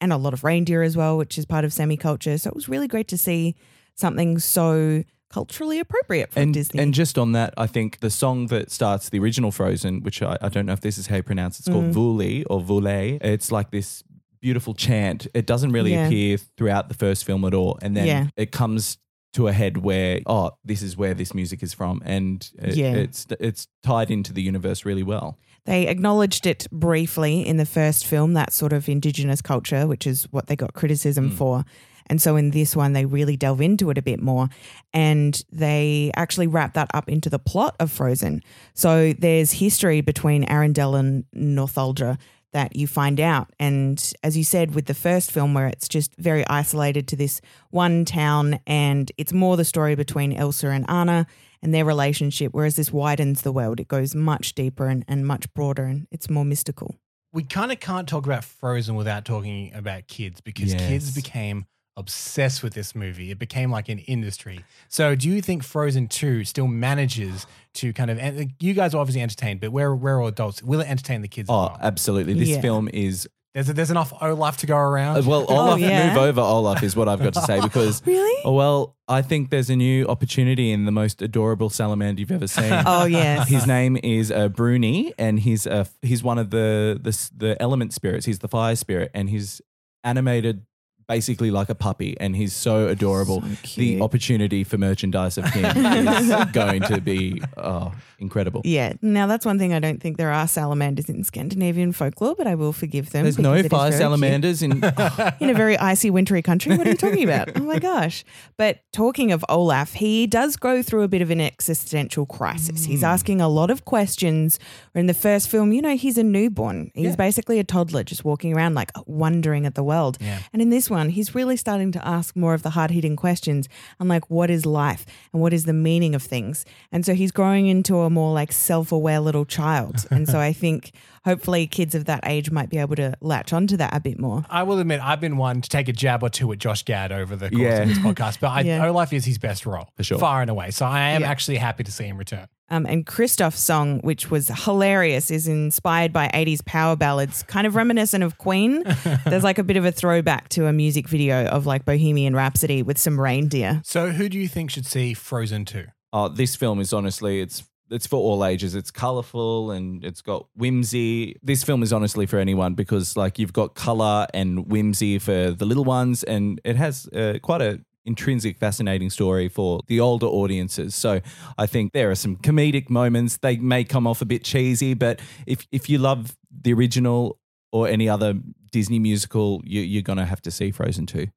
and 0.00 0.12
a 0.12 0.16
lot 0.16 0.32
of 0.32 0.44
reindeer 0.44 0.82
as 0.82 0.96
well, 0.96 1.18
which 1.18 1.36
is 1.36 1.44
part 1.44 1.64
of 1.66 1.72
Sami 1.74 1.98
culture. 1.98 2.38
So 2.38 2.48
it 2.48 2.56
was 2.56 2.68
really 2.70 2.88
great 2.88 3.08
to 3.08 3.18
see 3.18 3.54
something 3.94 4.38
so 4.38 5.04
culturally 5.36 5.78
appropriate 5.78 6.32
from 6.32 6.44
and, 6.44 6.54
Disney. 6.54 6.82
And 6.82 6.94
just 6.94 7.18
on 7.18 7.32
that, 7.32 7.52
I 7.58 7.66
think 7.66 8.00
the 8.00 8.08
song 8.08 8.46
that 8.46 8.70
starts 8.70 9.10
the 9.10 9.18
original 9.18 9.50
Frozen, 9.52 10.02
which 10.02 10.22
I, 10.22 10.38
I 10.40 10.48
don't 10.48 10.64
know 10.64 10.72
if 10.72 10.80
this 10.80 10.96
is 10.96 11.08
how 11.08 11.16
you 11.16 11.22
pronounce 11.22 11.58
it, 11.58 11.66
it's 11.66 11.68
Mm. 11.68 11.92
called 11.92 11.94
Vuli 11.94 12.44
or 12.48 12.62
Vule. 12.62 13.18
It's 13.20 13.52
like 13.52 13.70
this 13.70 14.02
beautiful 14.40 14.72
chant. 14.72 15.26
It 15.34 15.44
doesn't 15.46 15.72
really 15.72 15.92
Yeah. 15.92 16.06
appear 16.06 16.38
throughout 16.56 16.88
the 16.88 16.94
first 16.94 17.24
film 17.26 17.44
at 17.44 17.52
all. 17.52 17.78
And 17.82 17.94
then 17.94 18.06
Yeah. 18.06 18.26
it 18.36 18.50
comes 18.50 18.96
to 19.34 19.48
a 19.48 19.52
head 19.52 19.76
where, 19.78 20.20
oh, 20.24 20.52
this 20.64 20.80
is 20.80 20.96
where 20.96 21.12
this 21.12 21.34
music 21.34 21.62
is 21.62 21.74
from. 21.74 22.00
And 22.06 22.48
it, 22.58 22.74
Yeah. 22.76 22.94
it's, 22.94 23.26
it's 23.38 23.68
tied 23.82 24.10
into 24.10 24.32
the 24.32 24.40
universe 24.40 24.86
really 24.86 25.02
well. 25.02 25.36
They 25.66 25.86
acknowledged 25.88 26.46
it 26.46 26.66
briefly 26.72 27.46
in 27.46 27.58
the 27.58 27.66
first 27.66 28.06
film, 28.06 28.32
that 28.32 28.54
sort 28.54 28.72
of 28.72 28.88
indigenous 28.88 29.42
culture, 29.42 29.86
which 29.86 30.06
is 30.06 30.28
what 30.30 30.46
they 30.46 30.56
got 30.56 30.72
criticism 30.72 31.28
for. 31.30 31.64
And 32.06 32.20
so 32.22 32.36
in 32.36 32.50
this 32.50 32.76
one, 32.76 32.92
they 32.92 33.04
really 33.04 33.36
delve 33.36 33.60
into 33.60 33.90
it 33.90 33.98
a 33.98 34.02
bit 34.02 34.20
more 34.20 34.48
and 34.92 35.42
they 35.50 36.10
actually 36.16 36.46
wrap 36.46 36.74
that 36.74 36.90
up 36.94 37.08
into 37.08 37.28
the 37.28 37.38
plot 37.38 37.76
of 37.80 37.90
Frozen. 37.90 38.42
So 38.74 39.12
there's 39.12 39.52
history 39.52 40.00
between 40.00 40.44
Arendelle 40.46 40.98
and 40.98 41.24
Northuldra 41.34 42.18
that 42.52 42.74
you 42.76 42.86
find 42.86 43.20
out. 43.20 43.50
And 43.58 44.12
as 44.22 44.36
you 44.36 44.44
said 44.44 44.74
with 44.74 44.86
the 44.86 44.94
first 44.94 45.30
film, 45.30 45.52
where 45.52 45.66
it's 45.66 45.88
just 45.88 46.14
very 46.16 46.46
isolated 46.48 47.06
to 47.08 47.16
this 47.16 47.40
one 47.70 48.04
town 48.04 48.60
and 48.66 49.12
it's 49.18 49.32
more 49.32 49.56
the 49.56 49.64
story 49.64 49.94
between 49.94 50.32
Elsa 50.32 50.68
and 50.68 50.88
Anna 50.88 51.26
and 51.60 51.74
their 51.74 51.84
relationship, 51.84 52.54
whereas 52.54 52.76
this 52.76 52.92
widens 52.92 53.42
the 53.42 53.52
world. 53.52 53.80
It 53.80 53.88
goes 53.88 54.14
much 54.14 54.54
deeper 54.54 54.86
and, 54.86 55.04
and 55.08 55.26
much 55.26 55.52
broader 55.52 55.84
and 55.84 56.06
it's 56.10 56.30
more 56.30 56.44
mystical. 56.44 56.94
we 57.32 57.42
kind 57.42 57.72
of 57.72 57.80
can't 57.80 58.08
talk 58.08 58.24
about 58.24 58.44
Frozen 58.44 58.94
without 58.94 59.26
talking 59.26 59.74
about 59.74 60.06
kids 60.08 60.40
because 60.40 60.72
kids 60.74 61.14
became 61.14 61.66
obsessed 61.96 62.62
with 62.62 62.74
this 62.74 62.94
movie. 62.94 63.30
It 63.30 63.38
became 63.38 63.70
like 63.70 63.88
an 63.88 63.98
industry. 64.00 64.64
So, 64.88 65.14
do 65.14 65.28
you 65.28 65.40
think 65.40 65.62
Frozen 65.64 66.08
2 66.08 66.44
still 66.44 66.66
manages 66.66 67.46
to 67.74 67.92
kind 67.92 68.10
of, 68.10 68.18
and 68.18 68.52
you 68.60 68.74
guys 68.74 68.94
are 68.94 68.98
obviously 68.98 69.22
entertained, 69.22 69.60
but 69.60 69.70
we're, 69.72 69.94
we're 69.94 70.20
all 70.20 70.28
adults. 70.28 70.62
Will 70.62 70.80
it 70.80 70.88
entertain 70.88 71.22
the 71.22 71.28
kids? 71.28 71.48
Oh, 71.50 71.54
well? 71.54 71.78
absolutely. 71.80 72.34
This 72.34 72.48
Yeah. 72.50 72.60
film 72.60 72.88
is 72.92 73.28
There's, 73.54 73.68
there's 73.68 73.90
enough 73.90 74.12
Olaf 74.20 74.58
to 74.58 74.66
go 74.66 74.76
around. 74.76 75.16
Uh, 75.16 75.22
Well, 75.26 75.46
Olaf, 75.50 75.80
yeah. 75.80 76.08
move 76.08 76.18
over, 76.18 76.40
Olaf, 76.42 76.82
is 76.82 76.94
what 76.94 77.08
I've 77.08 77.20
got 77.22 77.32
to 77.34 77.40
say 77.42 77.58
because. 77.62 78.02
Really? 78.04 78.42
Oh, 78.44 78.52
well, 78.52 78.94
I 79.08 79.22
think 79.22 79.48
there's 79.48 79.70
a 79.70 79.76
new 79.76 80.04
opportunity 80.06 80.72
in 80.72 80.84
the 80.84 80.92
most 80.92 81.22
adorable 81.22 81.70
salamander 81.70 82.20
you've 82.20 82.30
ever 82.32 82.46
seen. 82.48 82.70
Oh 82.86 83.06
yes. 83.06 83.48
His 83.48 83.66
name 83.66 83.96
is 84.02 84.30
uh, 84.30 84.48
Bruni, 84.48 85.14
and 85.18 85.40
he's 85.40 85.66
uh, 85.66 85.86
he's 86.02 86.22
one 86.22 86.38
of 86.38 86.50
the, 86.50 87.00
the 87.02 87.30
the 87.34 87.62
element 87.62 87.94
spirits. 87.94 88.26
He's 88.26 88.40
the 88.40 88.48
fire 88.48 88.76
spirit, 88.76 89.10
and 89.14 89.30
he's 89.30 89.62
animated 90.04 90.66
basically 91.08 91.50
like 91.50 91.68
a 91.68 91.74
puppy, 91.74 92.16
and 92.20 92.34
he's 92.36 92.52
so 92.54 92.88
adorable. 92.88 93.42
So 93.64 93.80
the 93.80 94.00
opportunity 94.00 94.64
for 94.64 94.76
merchandise 94.78 95.38
of 95.38 95.44
him 95.46 95.64
is 95.86 96.44
going 96.52 96.82
to 96.82 97.00
be 97.00 97.40
oh, 97.56 97.92
incredible. 98.18 98.62
Yeah. 98.64 98.94
Now 99.02 99.26
that's 99.26 99.46
one 99.46 99.58
thing 99.58 99.72
I 99.72 99.78
don't 99.78 100.00
think 100.02 100.16
there 100.16 100.32
are 100.32 100.48
salamanders 100.48 101.08
in 101.08 101.22
Scandinavian 101.24 101.92
folklore, 101.92 102.34
but 102.36 102.46
I 102.46 102.54
will 102.54 102.72
forgive 102.72 103.10
them. 103.10 103.22
There's 103.24 103.38
no 103.38 103.54
because 103.54 103.64
it 103.64 103.66
is 103.66 103.70
fire 103.70 103.90
very 103.90 103.92
cute. 103.92 104.00
salamanders 104.00 104.62
in. 104.62 104.72
in 105.40 105.50
a 105.50 105.54
very 105.54 105.76
icy, 105.78 106.10
wintry 106.10 106.42
country. 106.42 106.76
What 106.76 106.86
are 106.86 106.90
you 106.90 106.96
talking 106.96 107.24
about? 107.24 107.56
Oh 107.56 107.62
my 107.62 107.78
gosh. 107.78 108.24
But 108.56 108.80
talking 108.92 109.32
of 109.32 109.44
Olaf, 109.48 109.94
he 109.94 110.26
does 110.26 110.56
go 110.56 110.82
through 110.82 111.02
a 111.02 111.08
bit 111.08 111.22
of 111.22 111.30
an 111.30 111.40
existential 111.40 112.26
crisis. 112.26 112.84
He's 112.84 113.00
Hmm. 113.00 113.06
asking 113.06 113.40
a 113.40 113.48
lot 113.48 113.70
of 113.70 113.84
questions. 113.84 114.58
In 114.94 115.06
the 115.06 115.14
first 115.14 115.48
film, 115.48 115.72
you 115.72 115.82
know, 115.82 115.96
he's 115.96 116.18
a 116.18 116.22
newborn. 116.24 116.90
He's 116.94 117.10
Yeah. 117.10 117.16
basically 117.16 117.58
a 117.58 117.64
toddler 117.64 118.02
just 118.02 118.24
walking 118.24 118.54
around, 118.54 118.74
like 118.74 118.90
wondering 119.06 119.66
at 119.66 119.74
the 119.74 119.84
world. 119.84 120.16
Yeah. 120.20 120.38
And 120.52 120.60
in 120.62 120.70
this 120.70 120.88
one, 120.88 120.95
he's 121.10 121.34
really 121.34 121.56
starting 121.56 121.92
to 121.92 122.06
ask 122.06 122.34
more 122.36 122.54
of 122.54 122.62
the 122.62 122.70
hard 122.70 122.90
hitting 122.90 123.16
questions 123.16 123.68
and 124.00 124.08
like, 124.08 124.28
what 124.30 124.50
is 124.50 124.64
life 124.66 125.04
and 125.32 125.40
what 125.42 125.52
is 125.52 125.64
the 125.64 125.72
meaning 125.72 126.14
of 126.14 126.22
things? 126.22 126.64
And 126.90 127.04
so 127.06 127.14
he's 127.14 127.30
growing 127.32 127.66
into 127.66 127.98
a 128.00 128.10
more 128.10 128.32
like 128.32 128.50
self 128.52 128.90
aware 128.92 129.20
little 129.20 129.44
child. 129.44 130.06
and 130.10 130.28
so 130.28 130.40
I 130.40 130.52
think 130.52 130.92
hopefully 131.24 131.66
kids 131.66 131.94
of 131.94 132.06
that 132.06 132.20
age 132.24 132.50
might 132.50 132.70
be 132.70 132.78
able 132.78 132.96
to 132.96 133.14
latch 133.20 133.52
onto 133.52 133.76
that 133.76 133.94
a 133.94 134.00
bit 134.00 134.18
more. 134.18 134.44
I 134.50 134.62
will 134.62 134.78
admit, 134.78 135.00
I've 135.02 135.20
been 135.20 135.36
one 135.36 135.60
to 135.60 135.68
take 135.68 135.88
a 135.88 135.92
jab 135.92 136.22
or 136.22 136.30
two 136.30 136.50
at 136.52 136.58
Josh 136.58 136.82
Gad 136.84 137.12
over 137.12 137.36
the 137.36 137.50
course 137.50 137.60
Yeah. 137.60 137.82
of 137.82 137.88
this 137.88 137.98
podcast, 137.98 138.40
but 138.40 138.48
I, 138.48 138.60
Yeah. 138.66 138.86
Olaf 138.86 139.12
is 139.12 139.24
his 139.24 139.38
best 139.38 139.66
role, 139.66 139.88
For 139.96 140.02
sure. 140.04 140.18
far 140.18 140.40
and 140.40 140.50
away. 140.50 140.70
So 140.70 140.86
I 140.86 141.10
am 141.10 141.22
Yeah. 141.22 141.30
actually 141.30 141.56
happy 141.58 141.84
to 141.84 141.92
see 141.92 142.04
him 142.04 142.16
return. 142.16 142.46
Um, 142.68 142.84
and 142.86 143.06
Kristoff's 143.06 143.60
song, 143.60 144.00
which 144.00 144.30
was 144.30 144.48
hilarious, 144.48 145.30
is 145.30 145.46
inspired 145.46 146.12
by 146.12 146.28
80s 146.28 146.64
power 146.64 146.96
ballads, 146.96 147.42
kind 147.44 147.66
of 147.66 147.76
reminiscent 147.76 148.24
of 148.24 148.38
Queen. 148.38 148.82
There's 149.24 149.44
like 149.44 149.58
a 149.58 149.64
bit 149.64 149.76
of 149.76 149.84
a 149.84 149.92
throwback 149.92 150.48
to 150.50 150.66
a 150.66 150.72
music 150.72 151.08
video 151.08 151.46
of 151.46 151.66
like 151.66 151.84
Bohemian 151.84 152.34
Rhapsody 152.34 152.82
with 152.82 152.98
some 152.98 153.20
reindeer. 153.20 153.82
So 153.84 154.10
who 154.10 154.28
do 154.28 154.38
you 154.38 154.48
think 154.48 154.70
should 154.70 154.86
see 154.86 155.14
Frozen 155.14 155.66
2? 155.66 155.86
Oh, 156.12 156.28
this 156.28 156.56
film 156.56 156.80
is 156.80 156.92
honestly 156.92 157.40
it's 157.40 157.62
it's 157.90 158.06
for 158.06 158.16
all 158.16 158.44
ages. 158.44 158.74
It's 158.74 158.90
colorful 158.90 159.70
and 159.70 160.04
it's 160.04 160.22
got 160.22 160.46
whimsy. 160.56 161.36
This 161.42 161.62
film 161.62 161.82
is 161.82 161.92
honestly 161.92 162.26
for 162.26 162.38
anyone 162.38 162.74
because 162.74 163.16
like 163.16 163.38
you've 163.38 163.52
got 163.52 163.74
color 163.74 164.26
and 164.34 164.68
whimsy 164.68 165.18
for 165.18 165.52
the 165.52 165.64
little 165.64 165.84
ones, 165.84 166.24
and 166.24 166.60
it 166.64 166.76
has 166.76 167.06
uh, 167.08 167.38
quite 167.42 167.62
a 167.62 167.80
intrinsic 168.06 168.58
fascinating 168.58 169.10
story 169.10 169.48
for 169.48 169.80
the 169.86 170.00
older 170.00 170.26
audiences. 170.26 170.94
So 170.94 171.20
I 171.58 171.66
think 171.66 171.92
there 171.92 172.10
are 172.10 172.14
some 172.14 172.36
comedic 172.36 172.88
moments. 172.88 173.38
They 173.38 173.56
may 173.56 173.84
come 173.84 174.06
off 174.06 174.22
a 174.22 174.24
bit 174.24 174.44
cheesy, 174.44 174.94
but 174.94 175.20
if 175.46 175.66
if 175.72 175.88
you 175.88 175.98
love 175.98 176.36
the 176.50 176.72
original 176.72 177.38
or 177.72 177.88
any 177.88 178.08
other 178.08 178.34
Disney 178.72 178.98
musical, 178.98 179.60
you, 179.64 179.80
you're 179.80 180.02
gonna 180.02 180.26
have 180.26 180.42
to 180.42 180.50
see 180.50 180.70
Frozen 180.70 181.06
two. 181.06 181.28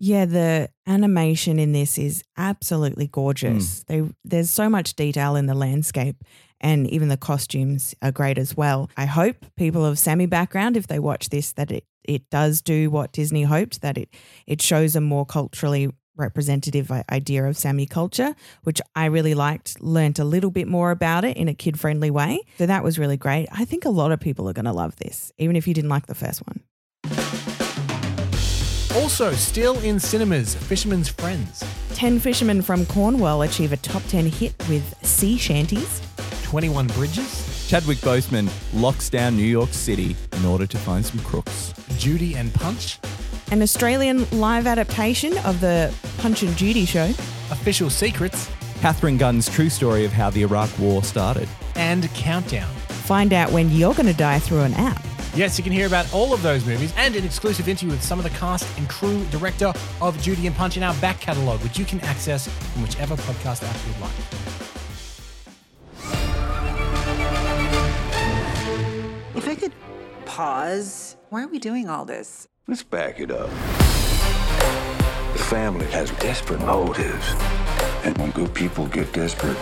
Yeah, 0.00 0.26
the 0.26 0.70
animation 0.86 1.58
in 1.58 1.72
this 1.72 1.98
is 1.98 2.22
absolutely 2.36 3.08
gorgeous. 3.08 3.80
Mm. 3.80 3.86
They 3.86 4.14
there's 4.24 4.50
so 4.50 4.68
much 4.68 4.94
detail 4.94 5.34
in 5.36 5.46
the 5.46 5.54
landscape 5.54 6.24
and 6.60 6.88
even 6.88 7.08
the 7.08 7.16
costumes 7.16 7.94
are 8.02 8.12
great 8.12 8.38
as 8.38 8.56
well. 8.56 8.90
I 8.96 9.06
hope 9.06 9.46
people 9.56 9.84
of 9.84 9.98
Sami 9.98 10.26
background 10.26 10.76
if 10.76 10.86
they 10.86 10.98
watch 10.98 11.28
this 11.30 11.52
that 11.52 11.70
it 11.70 11.84
it 12.04 12.30
does 12.30 12.62
do 12.62 12.90
what 12.90 13.12
Disney 13.12 13.42
hoped 13.42 13.82
that 13.82 13.98
it 13.98 14.08
it 14.46 14.62
shows 14.62 14.96
a 14.96 15.00
more 15.00 15.26
culturally 15.26 15.90
representative 16.18 16.90
idea 17.10 17.44
of 17.44 17.56
Sami 17.56 17.86
culture, 17.86 18.34
which 18.64 18.80
I 18.94 19.06
really 19.06 19.34
liked, 19.34 19.80
learnt 19.80 20.18
a 20.18 20.24
little 20.24 20.50
bit 20.50 20.68
more 20.68 20.90
about 20.90 21.24
it 21.24 21.36
in 21.36 21.48
a 21.48 21.54
kid-friendly 21.54 22.10
way. 22.10 22.40
So 22.58 22.66
that 22.66 22.84
was 22.84 22.98
really 22.98 23.16
great. 23.16 23.48
I 23.52 23.64
think 23.64 23.84
a 23.84 23.90
lot 23.90 24.12
of 24.12 24.20
people 24.20 24.48
are 24.48 24.52
going 24.52 24.64
to 24.66 24.72
love 24.72 24.96
this 24.96 25.32
even 25.38 25.56
if 25.56 25.66
you 25.66 25.74
didn't 25.74 25.90
like 25.90 26.06
the 26.06 26.14
first 26.14 26.42
one. 26.46 26.60
Also, 28.96 29.32
still 29.32 29.78
in 29.80 30.00
cinemas, 30.00 30.54
Fisherman's 30.54 31.08
Friends. 31.08 31.62
10 31.94 32.18
fishermen 32.18 32.62
from 32.62 32.84
Cornwall 32.86 33.42
achieve 33.42 33.72
a 33.72 33.76
top 33.76 34.02
10 34.08 34.26
hit 34.26 34.54
with 34.68 34.94
sea 35.06 35.38
shanties. 35.38 36.02
21 36.42 36.86
Bridges, 36.88 37.66
Chadwick 37.68 37.98
Boseman 37.98 38.50
locks 38.74 39.08
down 39.10 39.36
New 39.36 39.44
York 39.44 39.72
City 39.72 40.16
in 40.32 40.44
order 40.46 40.66
to 40.66 40.78
find 40.78 41.04
some 41.04 41.20
crooks. 41.20 41.74
Judy 41.98 42.34
and 42.34 42.52
Punch, 42.54 42.98
An 43.50 43.62
Australian 43.62 44.28
live 44.30 44.66
adaptation 44.66 45.38
of 45.38 45.60
the 45.60 45.94
Punch 46.18 46.42
and 46.42 46.56
Judy 46.56 46.84
show. 46.84 47.06
Official 47.50 47.88
Secrets, 47.90 48.50
Katharine 48.80 49.16
Gun's 49.16 49.48
true 49.48 49.70
story 49.70 50.04
of 50.04 50.12
how 50.12 50.30
the 50.30 50.42
Iraq 50.42 50.70
War 50.78 51.02
started. 51.02 51.48
and 51.76 52.12
Countdown. 52.14 52.68
Find 52.88 53.32
out 53.32 53.50
when 53.52 53.70
you're 53.70 53.94
going 53.94 54.06
to 54.06 54.12
die 54.14 54.38
through 54.40 54.60
an 54.62 54.74
app. 54.74 55.02
Yes, 55.34 55.56
you 55.56 55.62
can 55.64 55.72
hear 55.72 55.86
about 55.86 56.12
all 56.12 56.32
of 56.34 56.42
those 56.42 56.66
movies 56.66 56.92
and 56.96 57.14
an 57.14 57.24
exclusive 57.24 57.68
interview 57.68 57.90
with 57.90 58.02
some 58.02 58.18
of 58.18 58.24
the 58.24 58.30
cast 58.30 58.66
and 58.78 58.88
crew 58.88 59.24
director 59.30 59.72
of 60.00 60.20
Judy 60.20 60.46
and 60.48 60.56
Punch 60.56 60.76
in 60.76 60.82
our 60.82 60.94
back 60.96 61.20
catalogue, 61.20 61.60
which 61.60 61.78
you 61.78 61.84
can 61.84 62.00
access 62.00 62.48
from 62.48 62.82
whichever 62.82 63.14
podcast 63.16 63.62
app 63.62 63.76
you'd 63.86 64.00
like. 64.00 64.10
If 69.36 69.46
I 69.48 69.54
could 69.54 69.72
pause, 70.24 71.16
why 71.30 71.44
are 71.44 71.48
we 71.48 71.58
doing 71.60 71.88
all 71.88 72.04
this? 72.04 72.48
Let's 72.66 72.82
back 72.82 73.20
it 73.20 73.30
up. 73.30 73.50
The 75.38 75.44
family 75.44 75.86
has 75.86 76.10
desperate 76.18 76.60
motives. 76.60 77.34
And 78.04 78.18
when 78.18 78.32
good 78.32 78.52
people 78.52 78.86
get 78.86 79.12
desperate, 79.12 79.56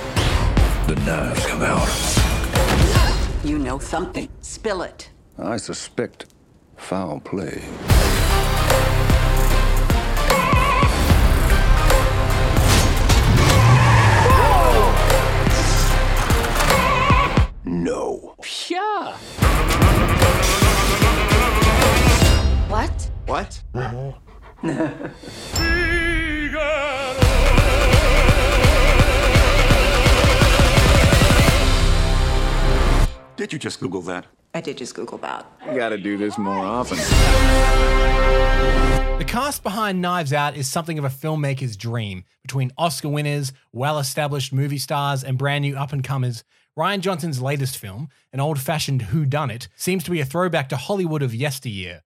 the 0.87 0.95
knives 1.05 1.45
come 1.45 1.63
out. 1.63 3.45
You 3.45 3.59
know 3.59 3.79
something. 3.79 4.29
Spill 4.41 4.83
it. 4.83 5.11
I 5.39 5.59
suspect 5.59 6.33
foul 6.77 7.21
play. 7.21 7.63
You 33.57 33.61
just 33.61 33.81
Google 33.81 34.03
that? 34.03 34.27
I 34.53 34.61
did 34.61 34.77
just 34.77 34.95
Google 34.95 35.17
that. 35.17 35.47
You 35.65 35.77
gotta 35.77 35.97
do 35.97 36.19
this 36.19 36.37
more 36.37 36.59
often. 36.59 36.99
The 39.17 39.25
cast 39.27 39.63
behind 39.63 40.03
Knives 40.03 40.35
Out 40.35 40.59
is 40.59 40.69
something 40.69 40.99
of 40.99 41.07
a 41.07 41.09
filmmaker's 41.09 41.75
dream. 41.75 42.25
Between 42.43 42.71
Oscar 42.77 43.09
winners, 43.09 43.55
well 43.73 43.99
established 43.99 44.53
movie 44.53 44.77
stars, 44.77 45.25
and 45.25 45.39
brand 45.39 45.63
new 45.63 45.75
up 45.75 45.95
and 45.95 46.05
comers, 46.05 46.45
Rian 46.77 47.01
Johnson's 47.01 47.41
latest 47.41 47.79
film, 47.79 48.11
an 48.31 48.41
old 48.41 48.61
fashioned 48.61 49.05
whodunit, 49.05 49.69
seems 49.75 50.05
to 50.05 50.11
be 50.11 50.21
a 50.21 50.27
throwback 50.27 50.69
to 50.69 50.77
Hollywood 50.77 51.23
of 51.23 51.35
yesteryear. 51.35 52.03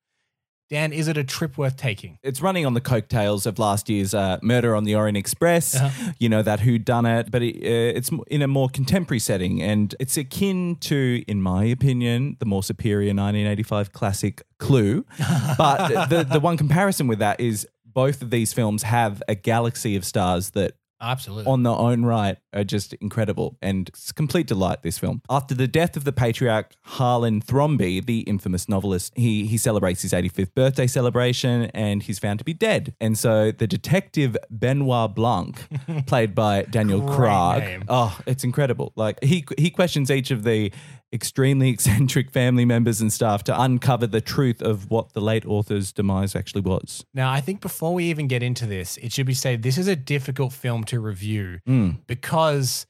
Dan, 0.71 0.93
is 0.93 1.09
it 1.09 1.17
a 1.17 1.25
trip 1.25 1.59
worth 1.59 1.77
taking? 1.77 2.17
It's 2.23 2.41
running 2.41 2.65
on 2.65 2.75
the 2.75 2.81
coattails 2.81 3.45
of 3.45 3.59
last 3.59 3.89
year's 3.89 4.15
uh, 4.15 4.39
Murder 4.41 4.77
on 4.77 4.85
the 4.85 4.95
Orient 4.95 5.19
Express. 5.19 5.77
You 6.21 6.29
know 6.29 6.43
that 6.43 6.61
who 6.61 6.79
done 6.79 7.07
it, 7.07 7.29
but 7.29 7.43
it, 7.43 7.57
uh, 7.57 7.99
it's 7.99 8.11
in 8.29 8.41
a 8.41 8.47
more 8.47 8.69
contemporary 8.69 9.19
setting, 9.19 9.61
and 9.61 9.95
it's 9.99 10.17
akin 10.17 10.77
to, 10.83 11.25
in 11.27 11.43
my 11.43 11.65
opinion, 11.65 12.37
the 12.39 12.47
more 12.47 12.63
superior 12.63 13.09
1985 13.09 13.93
classic 13.93 14.43
Clue. 14.59 15.05
but 15.59 16.09
the 16.09 16.25
the 16.31 16.39
one 16.39 16.57
comparison 16.57 17.09
with 17.09 17.19
that 17.19 17.41
is 17.41 17.67
both 17.85 18.23
of 18.23 18.31
these 18.31 18.53
films 18.53 18.85
have 18.85 19.23
a 19.27 19.35
galaxy 19.35 19.97
of 19.97 20.05
stars 20.05 20.51
that 20.51 20.75
Absolutely. 21.01 21.51
on 21.51 21.63
their 21.63 21.73
own 21.73 22.05
right 22.05 22.37
are 22.53 22.65
just 22.65 22.93
incredible 22.95 23.57
and 23.63 23.89
it's 23.89 24.13
complete 24.13 24.47
delight 24.47 24.83
this 24.83 24.99
film 24.99 25.23
after 25.31 25.55
the 25.55 25.67
death 25.69 25.97
of 25.97 26.05
the 26.05 26.13
patriarch 26.13 26.73
harlan 26.83 27.41
thrombey 27.41 28.05
the 28.05 28.21
infamous 28.21 28.69
novelist 28.69 29.13
he 29.17 29.47
he 29.47 29.57
celebrates 29.57 30.03
his 30.03 30.13
85th 30.13 30.55
birthday 30.55 30.87
celebration 30.87 31.65
and 31.75 32.03
he's 32.03 32.19
found 32.19 32.39
to 32.39 32.45
be 32.45 32.53
dead 32.53 32.95
and 33.01 33.17
so 33.19 33.51
the 33.51 33.67
detective 33.67 34.37
benoit 34.51 35.15
blanc 35.15 35.63
played 36.07 36.35
by 36.35 36.63
daniel 36.65 37.01
Craig. 37.03 37.63
name. 37.63 37.85
oh 37.89 38.19
it's 38.27 38.45
incredible 38.45 38.93
like 38.97 39.23
he 39.23 39.45
he 39.59 39.71
questions 39.71 40.11
each 40.11 40.31
of 40.31 40.45
the 40.45 40.73
extremely 41.13 41.71
eccentric 41.75 42.31
family 42.31 42.65
members 42.65 43.01
and 43.01 43.13
staff 43.13 43.43
to 43.45 43.61
uncover 43.61 44.07
the 44.07 44.21
truth 44.21 44.63
of 44.63 44.91
what 44.91 45.13
the 45.13 45.21
late 45.21 45.45
author's 45.47 45.93
demise 45.93 46.37
actually 46.37 46.61
was. 46.63 47.05
Now, 47.15 47.31
I 47.31 47.41
think 47.41 47.61
before 47.61 47.95
we 47.95 48.05
even 48.07 48.29
get 48.29 48.43
into 48.43 48.67
this, 48.67 48.97
it 48.99 49.13
should 49.13 49.27
be 49.27 49.35
said 49.35 49.63
this 49.63 49.79
is 49.79 49.89
a 49.89 49.97
difficult 49.97 50.53
film 50.53 50.85
to 50.85 51.01
review 51.01 51.61
Mm. 51.69 51.99
because 52.07 52.87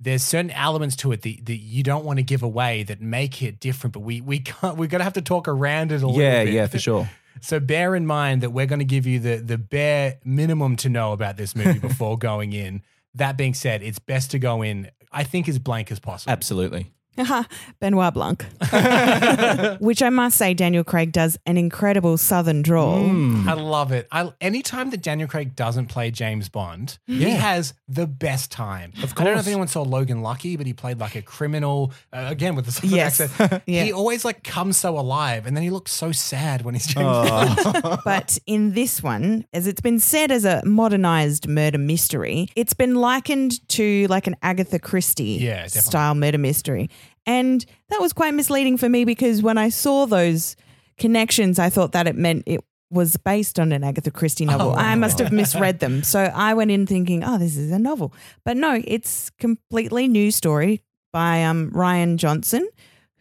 there's 0.00 0.22
certain 0.22 0.50
elements 0.50 0.96
to 0.96 1.12
it 1.12 1.22
that, 1.22 1.46
that 1.46 1.56
you 1.56 1.82
don't 1.82 2.04
want 2.04 2.18
to 2.18 2.22
give 2.22 2.42
away 2.42 2.82
that 2.82 3.00
make 3.00 3.42
it 3.42 3.60
different. 3.60 3.92
But 3.94 4.00
we 4.00 4.20
we 4.20 4.40
can't. 4.40 4.76
We're 4.76 4.88
gonna 4.88 5.04
have 5.04 5.12
to 5.14 5.22
talk 5.22 5.46
around 5.48 5.92
it 5.92 6.02
a 6.02 6.06
little 6.06 6.20
Yeah, 6.20 6.44
bit. 6.44 6.52
Yeah, 6.52 6.60
yeah, 6.62 6.66
for 6.66 6.78
sure. 6.78 7.08
So 7.40 7.58
bear 7.58 7.96
in 7.96 8.06
mind 8.06 8.42
that 8.44 8.50
we're 8.50 8.64
going 8.66 8.78
to 8.78 8.84
give 8.84 9.06
you 9.08 9.18
the 9.18 9.36
the 9.38 9.58
bare 9.58 10.18
minimum 10.24 10.76
to 10.76 10.88
know 10.88 11.12
about 11.12 11.36
this 11.36 11.56
movie 11.56 11.78
before 11.88 12.16
going 12.16 12.52
in. 12.52 12.80
That 13.14 13.36
being 13.36 13.54
said, 13.54 13.82
it's 13.82 13.98
best 13.98 14.30
to 14.30 14.38
go 14.38 14.62
in, 14.62 14.88
I 15.10 15.24
think, 15.24 15.48
as 15.48 15.58
blank 15.58 15.90
as 15.90 15.98
possible. 15.98 16.30
Absolutely. 16.32 16.92
Benoit 17.80 18.12
Blanc. 18.14 18.44
Which 19.80 20.02
I 20.02 20.10
must 20.10 20.36
say, 20.36 20.54
Daniel 20.54 20.84
Craig 20.84 21.12
does 21.12 21.38
an 21.46 21.56
incredible 21.56 22.16
southern 22.18 22.62
drawl. 22.62 23.04
Mm. 23.04 23.46
I 23.46 23.52
love 23.54 23.92
it. 23.92 24.08
I 24.10 24.32
anytime 24.40 24.90
that 24.90 25.02
Daniel 25.02 25.28
Craig 25.28 25.54
doesn't 25.56 25.86
play 25.86 26.10
James 26.10 26.48
Bond, 26.48 26.98
he 27.06 27.30
has 27.30 27.74
the 27.88 28.06
best 28.06 28.50
time. 28.50 28.92
Of 29.02 29.14
course. 29.14 29.20
I 29.20 29.24
don't 29.24 29.34
know 29.34 29.40
if 29.40 29.46
anyone 29.46 29.68
saw 29.68 29.82
Logan 29.82 30.22
Lucky, 30.22 30.56
but 30.56 30.66
he 30.66 30.72
played 30.72 30.98
like 30.98 31.14
a 31.14 31.22
criminal 31.22 31.92
uh, 32.12 32.26
again 32.30 32.54
with 32.54 32.66
the 32.66 32.72
southern 32.72 32.90
Yes. 32.90 33.20
accent. 33.20 33.62
Yeah. 33.66 33.84
He 33.84 33.92
always 33.92 34.24
like 34.24 34.42
comes 34.44 34.76
so 34.76 34.98
alive, 34.98 35.46
and 35.46 35.56
then 35.56 35.62
he 35.62 35.70
looks 35.70 35.92
so 35.92 36.12
sad 36.12 36.62
when 36.62 36.74
he's 36.74 36.86
James 36.86 37.06
Oh. 37.06 37.72
Bond. 37.82 38.00
but 38.04 38.38
in 38.46 38.72
this 38.74 39.02
one, 39.02 39.44
as 39.52 39.66
it's 39.66 39.80
been 39.80 39.98
said 40.00 40.30
as 40.30 40.44
a 40.44 40.62
modernized 40.64 41.48
murder 41.48 41.78
mystery, 41.78 42.48
it's 42.56 42.74
been 42.74 42.94
likened 42.96 43.66
to 43.70 44.06
like 44.08 44.26
an 44.26 44.36
Agatha 44.42 44.78
Christie 44.78 45.38
Yeah, 45.40 45.62
definitely. 45.62 45.80
style 45.80 46.14
murder 46.14 46.38
mystery. 46.38 46.90
And 47.26 47.64
that 47.88 48.00
was 48.00 48.12
quite 48.12 48.34
misleading 48.34 48.76
for 48.76 48.88
me 48.88 49.04
because 49.04 49.42
when 49.42 49.58
I 49.58 49.68
saw 49.68 50.06
those 50.06 50.56
connections, 50.98 51.58
I 51.58 51.70
thought 51.70 51.92
that 51.92 52.06
it 52.06 52.16
meant 52.16 52.44
it 52.46 52.60
was 52.90 53.16
based 53.16 53.58
on 53.58 53.72
an 53.72 53.82
Agatha 53.82 54.10
Christie 54.10 54.44
novel. 54.44 54.70
Oh. 54.70 54.74
I 54.74 54.94
must 54.94 55.18
have 55.18 55.32
misread 55.32 55.80
them. 55.80 56.02
So 56.02 56.20
I 56.20 56.54
went 56.54 56.70
in 56.70 56.86
thinking, 56.86 57.24
oh, 57.24 57.38
this 57.38 57.56
is 57.56 57.72
a 57.72 57.78
novel. 57.78 58.12
But 58.44 58.56
no, 58.56 58.80
it's 58.84 59.30
completely 59.38 60.06
new 60.06 60.30
story 60.30 60.82
by 61.12 61.44
um, 61.44 61.70
Rian 61.72 62.16
Johnson, 62.16 62.68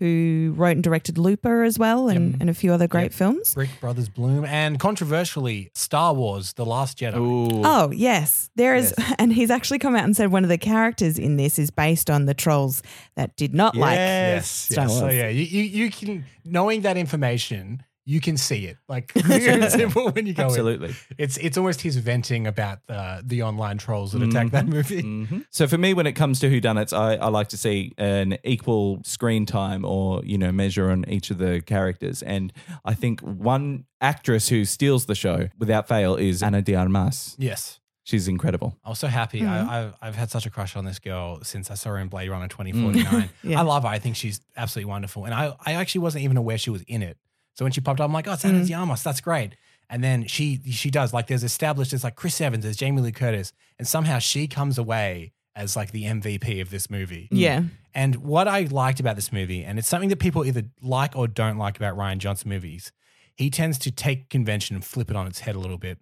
who 0.03 0.53
wrote 0.57 0.71
and 0.71 0.83
directed 0.83 1.17
Looper 1.17 1.63
as 1.63 1.79
well 1.79 2.09
and, 2.09 2.35
and 2.41 2.49
a 2.49 2.53
few 2.53 2.73
other 2.73 2.89
great 2.89 3.03
Yep. 3.03 3.13
films. 3.13 3.53
Brick 3.53 3.69
Brothers 3.79 4.09
Bloom, 4.09 4.43
and 4.43 4.77
controversially, 4.79 5.71
Star 5.73 6.13
Wars: 6.13 6.51
The 6.53 6.65
Last 6.65 6.97
Jedi. 6.97 7.15
Ooh. 7.15 7.61
Oh, 7.63 7.89
yes. 7.95 8.49
There 8.57 8.75
is, 8.75 8.93
and 9.17 9.31
he's 9.31 9.49
actually 9.49 9.79
come 9.79 9.95
out 9.95 10.03
and 10.03 10.13
said 10.15 10.29
one 10.31 10.43
of 10.43 10.49
the 10.49 10.57
characters 10.57 11.17
in 11.17 11.37
this 11.37 11.57
is 11.57 11.71
based 11.71 12.09
on 12.09 12.25
the 12.25 12.33
trolls 12.33 12.83
that 13.15 13.37
did 13.37 13.53
not 13.53 13.75
like 13.77 13.95
Yes, 13.95 14.49
Star 14.49 14.85
yes. 14.85 14.93
So 14.97 15.01
Wars. 15.03 15.15
yeah, 15.15 15.29
you, 15.29 15.43
you 15.43 15.63
you 15.85 15.89
can 15.91 16.25
knowing 16.43 16.81
that 16.81 16.97
information, 16.97 17.81
you 18.05 18.19
can 18.19 18.35
see 18.37 18.65
it. 18.65 18.77
Like 18.87 19.11
it's 19.15 19.73
simple 19.75 20.09
when 20.11 20.25
you 20.25 20.33
go 20.33 20.43
in. 20.43 20.49
Absolutely. 20.49 20.95
It's 21.17 21.37
it's 21.37 21.57
almost 21.57 21.81
his 21.81 21.95
venting 21.97 22.47
about 22.47 22.79
the 22.87 23.21
the 23.25 23.43
online 23.43 23.77
trolls 23.77 24.11
that 24.11 24.21
attack 24.21 24.51
that 24.51 24.67
movie. 24.67 25.03
Mhm. 25.03 25.45
So 25.49 25.67
for 25.67 25.77
me, 25.77 25.93
when 25.93 26.05
it 26.07 26.13
comes 26.13 26.39
to 26.41 26.49
whodunits, 26.49 26.91
I, 26.97 27.15
I 27.15 27.27
like 27.29 27.47
to 27.49 27.57
see 27.57 27.93
an 27.97 28.37
equal 28.43 29.01
screen 29.03 29.45
time 29.45 29.85
or 29.85 30.21
you 30.25 30.37
know 30.37 30.51
measure 30.51 30.91
on 30.91 31.05
each 31.07 31.31
of 31.31 31.37
the 31.37 31.61
characters. 31.61 32.21
And 32.23 32.51
I 32.83 32.93
think 32.93 33.21
one 33.21 33.85
actress 34.01 34.49
who 34.49 34.65
steals 34.65 35.05
the 35.05 35.15
show 35.15 35.47
without 35.57 35.87
fail 35.87 36.15
is 36.15 36.43
Ana 36.43 36.61
de 36.61 36.75
Armas. 36.75 37.35
Yes. 37.39 37.79
She's 38.05 38.27
incredible. 38.27 38.75
I 38.83 38.89
was 38.89 38.99
so 38.99 39.07
happy. 39.07 39.39
Mm-hmm. 39.39 39.69
I, 39.69 39.79
I've, 39.79 39.93
I've 40.01 40.15
had 40.15 40.29
such 40.29 40.45
a 40.45 40.49
crush 40.49 40.75
on 40.75 40.83
this 40.83 40.99
girl 40.99 41.39
since 41.41 41.71
I 41.71 41.75
saw 41.75 41.91
her 41.91 41.99
in 41.99 42.09
Blade 42.09 42.27
Runner 42.29 42.47
2049. 42.49 43.29
Yeah. 43.43 43.59
I 43.59 43.63
love 43.63 43.83
her. 43.83 43.89
I 43.89 43.99
think 43.99 44.17
she's 44.17 44.41
absolutely 44.57 44.89
wonderful. 44.89 45.23
And 45.23 45.33
I, 45.33 45.55
I 45.65 45.75
actually 45.75 46.01
wasn't 46.01 46.25
even 46.25 46.35
aware 46.35 46.57
she 46.57 46.69
was 46.69 46.81
in 46.81 47.01
it. 47.01 47.17
So 47.55 47.65
when 47.65 47.71
she 47.71 47.81
popped 47.81 47.99
up, 47.99 48.05
I'm 48.07 48.13
like, 48.13 48.27
oh, 48.27 48.33
it's 48.33 48.45
Ana 48.45 48.59
Mm. 48.59 48.67
de 48.67 48.73
Armas. 48.73 49.03
That's 49.03 49.21
great. 49.21 49.55
And 49.89 50.03
then 50.03 50.25
she 50.27 50.59
she 50.71 50.89
does 50.89 51.13
like 51.13 51.27
there's 51.27 51.43
established 51.43 51.91
there's 51.91 52.03
like 52.03 52.15
Chris 52.15 52.39
Evans, 52.41 52.63
there's 52.63 52.77
Jamie 52.77 53.01
Lee 53.01 53.11
Curtis, 53.11 53.53
and 53.77 53.87
somehow 53.87 54.17
she 54.19 54.47
comes 54.47 54.77
away 54.77 55.33
as 55.55 55.75
like 55.75 55.91
the 55.91 56.05
MVP 56.05 56.61
of 56.61 56.71
this 56.71 56.89
movie. 56.89 57.27
Yeah. 57.31 57.63
And 57.93 58.15
what 58.15 58.47
I 58.47 58.61
liked 58.61 58.99
about 58.99 59.15
this 59.15 59.31
movie, 59.31 59.63
and 59.63 59.77
it's 59.77 59.87
something 59.87 60.09
that 60.09 60.17
people 60.19 60.45
either 60.45 60.63
like 60.81 61.15
or 61.15 61.27
don't 61.27 61.57
like 61.59 61.77
about 61.77 61.95
Rian 61.95 62.17
Johnson 62.17 62.49
movies, 62.49 62.91
he 63.35 63.51
tends 63.51 63.77
to 63.79 63.91
take 63.91 64.29
convention 64.29 64.75
and 64.75 64.83
flip 64.83 65.11
it 65.11 65.15
on 65.15 65.27
its 65.27 65.41
head 65.41 65.55
a 65.55 65.59
little 65.59 65.77
bit. 65.77 65.99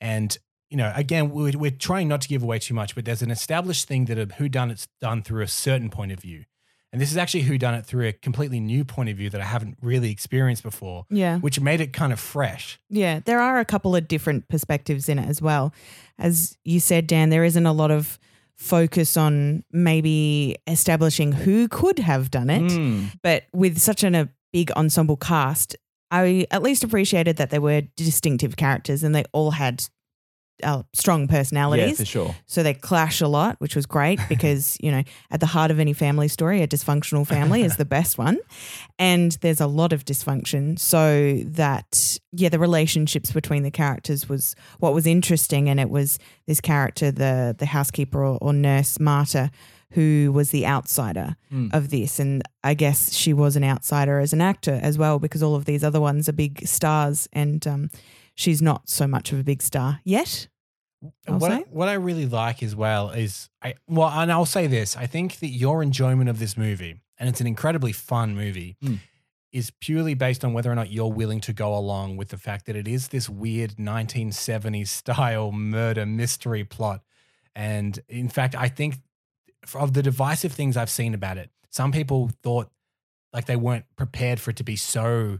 And, 0.00 0.38
you 0.70 0.78
know, 0.78 0.90
again, 0.96 1.28
we're, 1.30 1.52
we're 1.58 1.70
trying 1.70 2.08
not 2.08 2.22
to 2.22 2.28
give 2.28 2.42
away 2.42 2.58
too 2.60 2.72
much, 2.72 2.94
but 2.94 3.04
there's 3.04 3.20
an 3.20 3.30
established 3.30 3.86
thing 3.86 4.06
that 4.06 4.18
a 4.18 4.26
whodunit's 4.26 4.88
done 5.02 5.22
through 5.22 5.42
a 5.42 5.48
certain 5.48 5.90
point 5.90 6.12
of 6.12 6.20
view. 6.20 6.44
And 6.94 7.00
this 7.02 7.10
is 7.10 7.16
actually 7.16 7.42
who 7.42 7.58
done 7.58 7.74
it 7.74 7.84
through 7.84 8.06
a 8.06 8.12
completely 8.12 8.60
new 8.60 8.84
point 8.84 9.08
of 9.08 9.16
view 9.16 9.28
that 9.30 9.40
I 9.40 9.44
haven't 9.44 9.76
really 9.82 10.12
experienced 10.12 10.62
before, 10.62 11.06
Yeah. 11.10 11.38
which 11.40 11.58
made 11.60 11.80
it 11.80 11.92
kind 11.92 12.12
of 12.12 12.20
fresh. 12.20 12.78
Yeah. 12.88 13.18
There 13.24 13.40
are 13.40 13.58
a 13.58 13.64
couple 13.64 13.96
of 13.96 14.06
different 14.06 14.48
perspectives 14.48 15.08
in 15.08 15.18
it 15.18 15.28
as 15.28 15.42
well. 15.42 15.74
As 16.20 16.56
you 16.64 16.78
said, 16.78 17.08
Dan, 17.08 17.30
there 17.30 17.42
isn't 17.42 17.66
a 17.66 17.72
lot 17.72 17.90
of 17.90 18.16
focus 18.56 19.16
on 19.16 19.64
maybe 19.72 20.54
establishing 20.68 21.32
who 21.32 21.66
could 21.66 21.98
have 21.98 22.30
done 22.30 22.48
it. 22.48 22.62
Mm. 22.62 23.06
But 23.22 23.42
with 23.52 23.78
such 23.80 24.04
an, 24.04 24.14
a 24.14 24.28
big 24.52 24.70
ensemble 24.72 25.16
cast, 25.16 25.74
I 26.12 26.46
at 26.52 26.62
least 26.62 26.84
appreciated 26.84 27.38
that 27.38 27.50
there 27.50 27.60
were 27.60 27.80
distinctive 27.96 28.56
characters 28.56 29.02
and 29.02 29.12
they 29.16 29.24
all 29.32 29.50
had 29.50 29.84
uh, 30.62 30.82
strong 30.92 31.26
Yeah, 31.98 32.04
for 32.04 32.04
sure. 32.04 32.36
So 32.46 32.62
they 32.62 32.74
clash 32.74 33.20
a 33.20 33.28
lot, 33.28 33.56
which 33.60 33.74
was 33.74 33.86
great 33.86 34.20
because, 34.28 34.76
you 34.80 34.90
know, 34.90 35.02
at 35.30 35.40
the 35.40 35.46
heart 35.46 35.70
of 35.70 35.80
any 35.80 35.92
family 35.92 36.28
story, 36.28 36.62
a 36.62 36.68
dysfunctional 36.68 37.26
family 37.26 37.62
is 37.62 37.76
the 37.76 37.84
best 37.84 38.18
one. 38.18 38.38
And 38.98 39.32
there's 39.40 39.60
a 39.60 39.66
lot 39.66 39.92
of 39.92 40.04
dysfunction. 40.04 40.78
So 40.78 41.40
that, 41.44 42.18
yeah, 42.32 42.48
the 42.48 42.58
relationships 42.58 43.32
between 43.32 43.62
the 43.62 43.70
characters 43.70 44.28
was 44.28 44.54
what 44.78 44.94
was 44.94 45.06
interesting. 45.06 45.68
And 45.68 45.80
it 45.80 45.90
was 45.90 46.18
this 46.46 46.60
character, 46.60 47.10
the 47.10 47.54
the 47.58 47.66
housekeeper 47.66 48.24
or, 48.24 48.38
or 48.40 48.52
nurse, 48.52 49.00
Marta, 49.00 49.50
who 49.90 50.32
was 50.32 50.50
the 50.50 50.66
outsider 50.66 51.36
of 51.72 51.90
this. 51.90 52.18
And 52.18 52.42
I 52.64 52.74
guess 52.74 53.12
she 53.14 53.32
was 53.32 53.54
an 53.54 53.62
outsider 53.64 54.18
as 54.18 54.32
an 54.32 54.40
actor 54.40 54.78
as 54.82 54.98
well, 54.98 55.18
because 55.18 55.42
all 55.42 55.54
of 55.54 55.66
these 55.66 55.84
other 55.84 56.00
ones 56.00 56.28
are 56.28 56.32
big 56.32 56.66
stars. 56.66 57.28
And 57.32 57.64
um, 57.66 57.90
she's 58.34 58.60
not 58.62 58.88
so 58.88 59.06
much 59.06 59.32
of 59.32 59.38
a 59.38 59.44
big 59.44 59.62
star 59.62 60.00
yet. 60.04 60.48
I'll 61.28 61.38
what, 61.38 61.52
I, 61.52 61.58
what 61.70 61.88
I 61.88 61.94
really 61.94 62.26
like 62.26 62.62
as 62.62 62.74
well 62.74 63.10
is 63.10 63.50
I 63.62 63.74
well, 63.86 64.08
and 64.08 64.32
I'll 64.32 64.46
say 64.46 64.66
this: 64.66 64.96
I 64.96 65.06
think 65.06 65.38
that 65.40 65.48
your 65.48 65.82
enjoyment 65.82 66.30
of 66.30 66.38
this 66.38 66.56
movie, 66.56 67.00
and 67.18 67.28
it's 67.28 67.40
an 67.40 67.46
incredibly 67.46 67.92
fun 67.92 68.34
movie, 68.34 68.76
Mm. 68.82 69.00
is 69.52 69.70
purely 69.80 70.14
based 70.14 70.44
on 70.44 70.52
whether 70.54 70.72
or 70.72 70.74
not 70.74 70.90
you're 70.90 71.12
willing 71.12 71.40
to 71.42 71.52
go 71.52 71.76
along 71.76 72.16
with 72.16 72.30
the 72.30 72.38
fact 72.38 72.64
that 72.66 72.74
it 72.76 72.88
is 72.88 73.08
this 73.08 73.28
weird 73.28 73.76
1970s 73.76 74.88
style 74.88 75.52
murder 75.52 76.06
mystery 76.06 76.64
plot. 76.64 77.02
And 77.54 77.98
in 78.08 78.28
fact, 78.30 78.54
I 78.56 78.68
think 78.68 78.96
of 79.74 79.92
the 79.92 80.02
divisive 80.02 80.52
things 80.52 80.76
I've 80.76 80.90
seen 80.90 81.12
about 81.14 81.36
it, 81.38 81.50
some 81.70 81.92
people 81.92 82.30
thought 82.42 82.70
like 83.32 83.44
they 83.46 83.56
weren't 83.56 83.84
prepared 83.96 84.40
for 84.40 84.50
it 84.50 84.56
to 84.56 84.64
be 84.64 84.76
so 84.76 85.38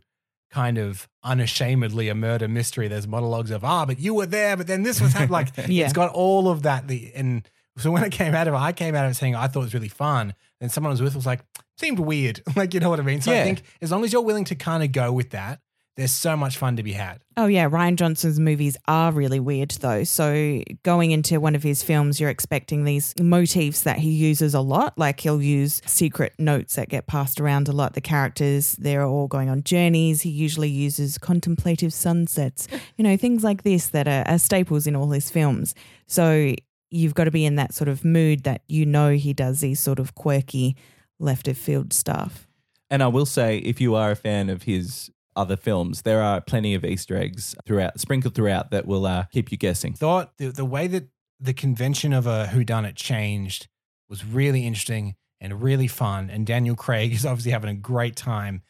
kind 0.55 0.79
of 0.79 1.09
unashamedly 1.25 2.09
a 2.09 2.14
murder 2.14 2.47
mystery. 2.47 2.87
There's 2.87 3.09
monologues 3.09 3.51
of 3.51 3.64
ah, 3.64 3.85
but 3.85 3.99
you 3.99 4.14
were 4.14 4.27
there, 4.27 4.57
but 4.57 4.69
then 4.69 4.85
this 4.85 5.01
was 5.01 5.12
happening. 5.12 5.31
Like 5.31 5.49
Yeah. 5.69 5.85
it's 5.85 5.93
got 5.93 6.12
all 6.12 6.49
of 6.49 6.62
that. 6.62 6.87
The 6.87 7.11
and 7.14 7.49
so 7.77 7.90
when 7.90 8.05
I 8.05 8.09
came 8.09 8.35
out 8.37 8.47
of 8.47 8.55
it, 8.55 8.59
I 8.59 8.73
came 8.73 8.95
out 8.95 9.05
of 9.05 9.11
it 9.11 9.14
saying 9.14 9.35
I 9.35 9.49
thought 9.49 9.61
it 9.61 9.64
was 9.64 9.75
really 9.75 9.88
fun. 9.88 10.35
And 10.61 10.71
someone 10.71 10.90
I 10.90 10.95
was 10.95 11.03
with 11.03 11.17
was 11.17 11.27
like, 11.27 11.40
seemed 11.77 11.99
weird. 11.99 12.40
like 12.57 12.73
you 12.73 12.79
know 12.81 12.88
what 12.88 13.01
I 13.01 13.03
mean? 13.03 13.21
So 13.21 13.33
I 13.33 13.43
think 13.43 13.62
as 13.83 13.90
long 13.90 14.05
as 14.05 14.12
you're 14.12 14.23
willing 14.23 14.45
to 14.45 14.55
kind 14.55 14.85
of 14.85 14.93
go 14.93 15.12
with 15.12 15.31
that, 15.31 15.61
there's 15.96 16.12
so 16.12 16.37
much 16.37 16.57
fun 16.57 16.76
to 16.76 16.83
be 16.83 16.92
had. 16.92 17.22
Oh 17.37 17.46
yeah, 17.46 17.68
Rian 17.68 17.96
Johnson's 17.96 18.40
movies 18.40 18.76
are 18.88 19.12
really 19.12 19.38
weird 19.38 19.70
though. 19.70 20.02
So 20.04 20.62
going 20.83 21.12
into 21.12 21.40
one 21.40 21.54
of 21.54 21.62
his 21.62 21.83
films, 21.83 22.20
you're 22.20 22.30
expecting 22.30 22.85
these 22.85 23.14
motifs 23.20 23.83
that 23.83 23.98
he 23.98 24.11
uses 24.11 24.54
a 24.54 24.61
lot. 24.61 24.98
Like 24.98 25.20
he'll 25.20 25.42
use 25.42 25.80
secret 25.87 26.35
notes 26.38 26.74
that 26.74 26.88
get 26.88 27.07
passed 27.07 27.40
around 27.40 27.68
a 27.68 27.72
lot. 27.72 27.94
The 27.94 28.00
characters, 28.00 28.72
they're 28.72 29.04
all 29.04 29.28
going 29.28 29.48
on 29.48 29.62
journeys. 29.62 30.22
He 30.22 30.30
usually 30.30 30.68
uses 30.68 31.16
contemplative 31.18 31.92
sunsets, 31.92 32.66
you 32.96 33.04
know, 33.04 33.16
things 33.16 33.44
like 33.44 33.62
this 33.62 33.88
that 33.88 34.09
are, 34.09 34.26
are 34.26 34.38
staples 34.38 34.87
in 34.87 34.96
all 34.96 35.11
his 35.11 35.30
films. 35.30 35.74
So 36.07 36.54
you've 36.90 37.14
got 37.14 37.24
to 37.24 37.30
be 37.30 37.44
in 37.44 37.57
that 37.57 37.72
sort 37.72 37.88
of 37.88 38.04
mood 38.04 38.44
that 38.44 38.62
you 38.66 38.85
know 38.85 39.11
he 39.11 39.33
does 39.33 39.61
these 39.61 39.80
sort 39.80 39.98
of 39.98 40.14
quirky 40.14 40.76
left 41.20 41.46
of 41.46 41.57
field 41.57 41.92
stuff. 41.92 42.48
And 42.90 43.02
I 43.02 43.09
will 43.09 43.26
say, 43.26 43.59
if 43.59 43.80
you 43.80 43.94
are 43.94 44.11
a 44.12 44.16
fan 44.16 44.50
of 44.50 44.64
his 44.64 45.11
other 45.37 45.57
films, 45.57 46.03
there 46.03 46.23
are 46.23 46.40
plenty 46.40 46.75
of 46.75 46.85
Easter 46.85 47.16
eggs 47.16 47.55
throughout, 47.66 48.01
sprinkled 48.01 48.35
throughout, 48.35 48.70
that 48.70 48.87
will 48.87 49.07
uh, 49.07 49.25
keep 49.33 49.51
you 49.51 49.59
guessing. 49.59 49.94
Thought 49.94 50.37
the, 50.38 50.49
the 50.49 50.64
way 50.64 50.87
that 50.87 51.09
the 51.40 51.55
convention 51.55 52.12
of 52.12 52.27
a 52.27 52.49
whodunit 52.51 52.94
changed 52.97 53.68
was 54.09 54.25
really 54.25 54.66
interesting 54.66 55.16
and 55.40 55.62
really 55.62 55.88
fun. 55.88 56.31
And 56.31 56.47
Daniel 56.47 56.77
Craig 56.77 57.12
is 57.14 57.27
obviously 57.27 57.53
having 57.53 57.70
a 57.70 57.75
great 57.75 58.16
time. 58.16 58.62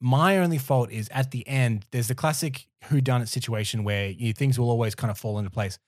My 0.00 0.38
only 0.38 0.58
fault 0.58 0.90
is 0.90 1.08
at 1.10 1.30
the 1.30 1.46
end, 1.48 1.86
there's 1.90 2.08
the 2.08 2.14
classic 2.14 2.66
whodunit 2.84 3.28
situation 3.28 3.84
where 3.84 4.08
you, 4.08 4.32
things 4.32 4.58
will 4.58 4.70
always 4.70 4.94
kind 4.94 5.10
of 5.10 5.18
fall 5.18 5.38
into 5.38 5.50
place. 5.50 5.78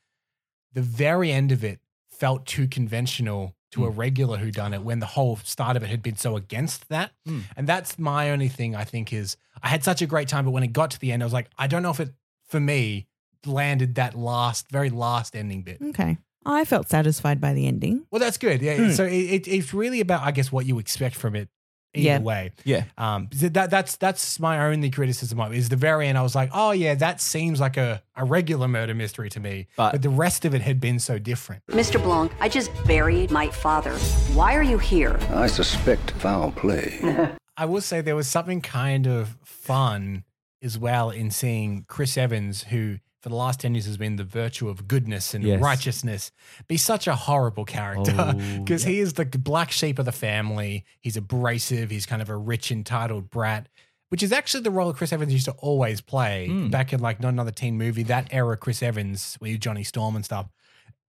The 0.73 0.83
very 0.83 1.33
end 1.33 1.53
of 1.53 1.65
it 1.65 1.81
felt 2.11 2.47
too 2.47 2.67
conventional 2.67 3.55
to 3.77 3.87
a 3.87 3.91
regular 3.91 4.39
who 4.39 4.51
done 4.51 4.75
it 4.75 4.83
when 4.83 4.99
the 4.99 5.07
whole 5.07 5.37
start 5.45 5.77
of 5.77 5.83
it 5.83 5.89
had 5.89 6.03
been 6.03 6.17
so 6.17 6.37
against 6.37 6.89
that. 6.89 7.13
Mm. 7.29 7.43
And 7.57 7.67
that's 7.67 7.99
my 7.99 8.31
only 8.31 8.49
thing 8.49 8.75
I 8.75 8.85
think 8.85 9.13
is 9.13 9.37
I 9.63 9.69
had 9.69 9.85
such 9.85 10.03
a 10.03 10.07
great 10.07 10.29
time, 10.29 10.45
but 10.45 10.51
when 10.51 10.63
it 10.63 10.73
got 10.73 10.91
to 10.93 10.99
the 10.99 11.13
end, 11.13 11.23
I 11.23 11.27
was 11.27 11.33
like, 11.33 11.49
I 11.59 11.67
don't 11.67 11.83
know 11.83 11.91
if 11.91 12.01
it 12.01 12.13
for 12.49 12.61
me 12.61 13.07
landed 13.45 13.95
that 13.97 14.15
last, 14.15 14.71
very 14.71 14.91
last 14.91 15.37
ending 15.37 15.63
bit. 15.63 15.79
Okay. 15.81 16.19
I 16.45 16.65
felt 16.65 16.89
satisfied 16.89 17.41
by 17.41 17.55
the 17.55 17.67
ending. 17.67 18.07
Well, 18.11 18.21
that's 18.21 18.39
good. 18.39 18.63
Yeah. 18.63 18.77
Mm. 18.77 18.93
So 18.93 19.05
it, 19.05 19.11
it, 19.13 19.49
it's 19.49 19.75
really 19.75 20.01
about, 20.01 20.23
I 20.23 20.31
guess, 20.31 20.53
what 20.53 20.65
you 20.65 20.79
expect 20.79 21.17
from 21.17 21.35
it. 21.35 21.49
Either 21.97 22.07
Yeah. 22.07 22.19
way, 22.21 22.53
Yeah. 22.65 22.85
um, 22.99 23.29
that 23.33 23.71
that's 23.71 23.97
that's 23.97 24.39
my 24.39 24.67
only 24.67 24.91
criticism 24.91 25.41
of 25.41 25.53
it. 25.53 25.59
Is 25.59 25.69
the 25.69 25.77
very 25.77 26.07
end? 26.09 26.17
I 26.19 26.23
was 26.23 26.35
like, 26.35 26.51
oh 26.53 26.71
yeah, 26.73 26.95
that 26.97 27.21
seems 27.21 27.61
like 27.61 27.77
a, 27.77 28.03
a 28.17 28.25
regular 28.25 28.69
murder 28.69 28.95
mystery 28.95 29.31
to 29.31 29.41
me, 29.41 29.67
But- 29.77 29.93
but 29.93 30.03
the 30.03 30.11
rest 30.11 30.45
of 30.45 30.55
it 30.55 30.63
had 30.63 30.81
been 30.81 30.99
so 30.99 31.19
different. 31.19 31.63
Mr. 31.69 32.03
Blanc, 32.03 32.33
I 32.41 32.49
just 32.49 32.71
buried 32.87 33.31
my 33.31 33.49
father. 33.49 33.93
Why 34.35 34.55
are 34.55 34.63
you 34.63 34.79
here? 34.79 35.19
I 35.31 35.47
suspect 35.47 36.11
foul 36.13 36.53
play. 36.53 37.01
I 37.57 37.65
will 37.65 37.81
say 37.81 38.01
there 38.03 38.15
was 38.17 38.29
something 38.29 38.61
kind 38.61 39.07
of 39.07 39.37
fun 39.45 40.25
as 40.63 40.79
well 40.79 41.11
in 41.11 41.31
seeing 41.31 41.85
Chris 41.89 42.17
Evans, 42.19 42.65
who 42.65 42.99
for 43.23 43.29
the 43.29 43.35
last 43.37 43.61
10 43.61 43.75
years 43.75 43.87
has 43.87 43.97
been 43.97 44.17
the 44.17 44.25
virtue 44.25 44.69
of 44.69 44.87
goodness 44.87 45.35
and 45.35 45.43
Yes. 45.45 45.61
righteousness, 45.61 46.31
be 46.69 46.77
such 46.77 47.07
a 47.07 47.15
horrible 47.15 47.65
character 47.65 48.15
Oh, 48.17 48.33
because 48.65 48.85
he 48.85 48.99
is 49.01 49.15
the 49.15 49.25
black 49.25 49.71
sheep 49.71 49.99
of 49.99 50.05
the 50.05 50.13
family. 50.13 50.85
He's 51.01 51.17
abrasive. 51.17 51.91
He's 51.91 52.07
kind 52.07 52.23
of 52.23 52.29
a 52.31 52.37
rich, 52.37 52.71
entitled 52.71 53.31
brat. 53.31 53.69
Which 54.09 54.23
is 54.23 54.31
actually 54.31 54.63
the 54.63 54.71
role 54.71 54.93
Chris 54.93 55.13
Evans 55.13 55.33
used 55.33 55.47
to 55.47 55.53
always 55.59 56.01
play 56.01 56.47
Hmm. 56.47 56.69
back 56.69 56.93
in 56.93 57.01
like 57.01 57.19
not 57.21 57.31
another 57.31 57.51
teen 57.51 57.77
movie, 57.77 58.05
that 58.05 58.29
era 58.31 58.57
Chris 58.57 58.81
Evans 58.83 59.37
with 59.41 59.59
Johnny 59.61 59.83
Storm 59.83 60.15
and 60.15 60.25
stuff. 60.25 60.47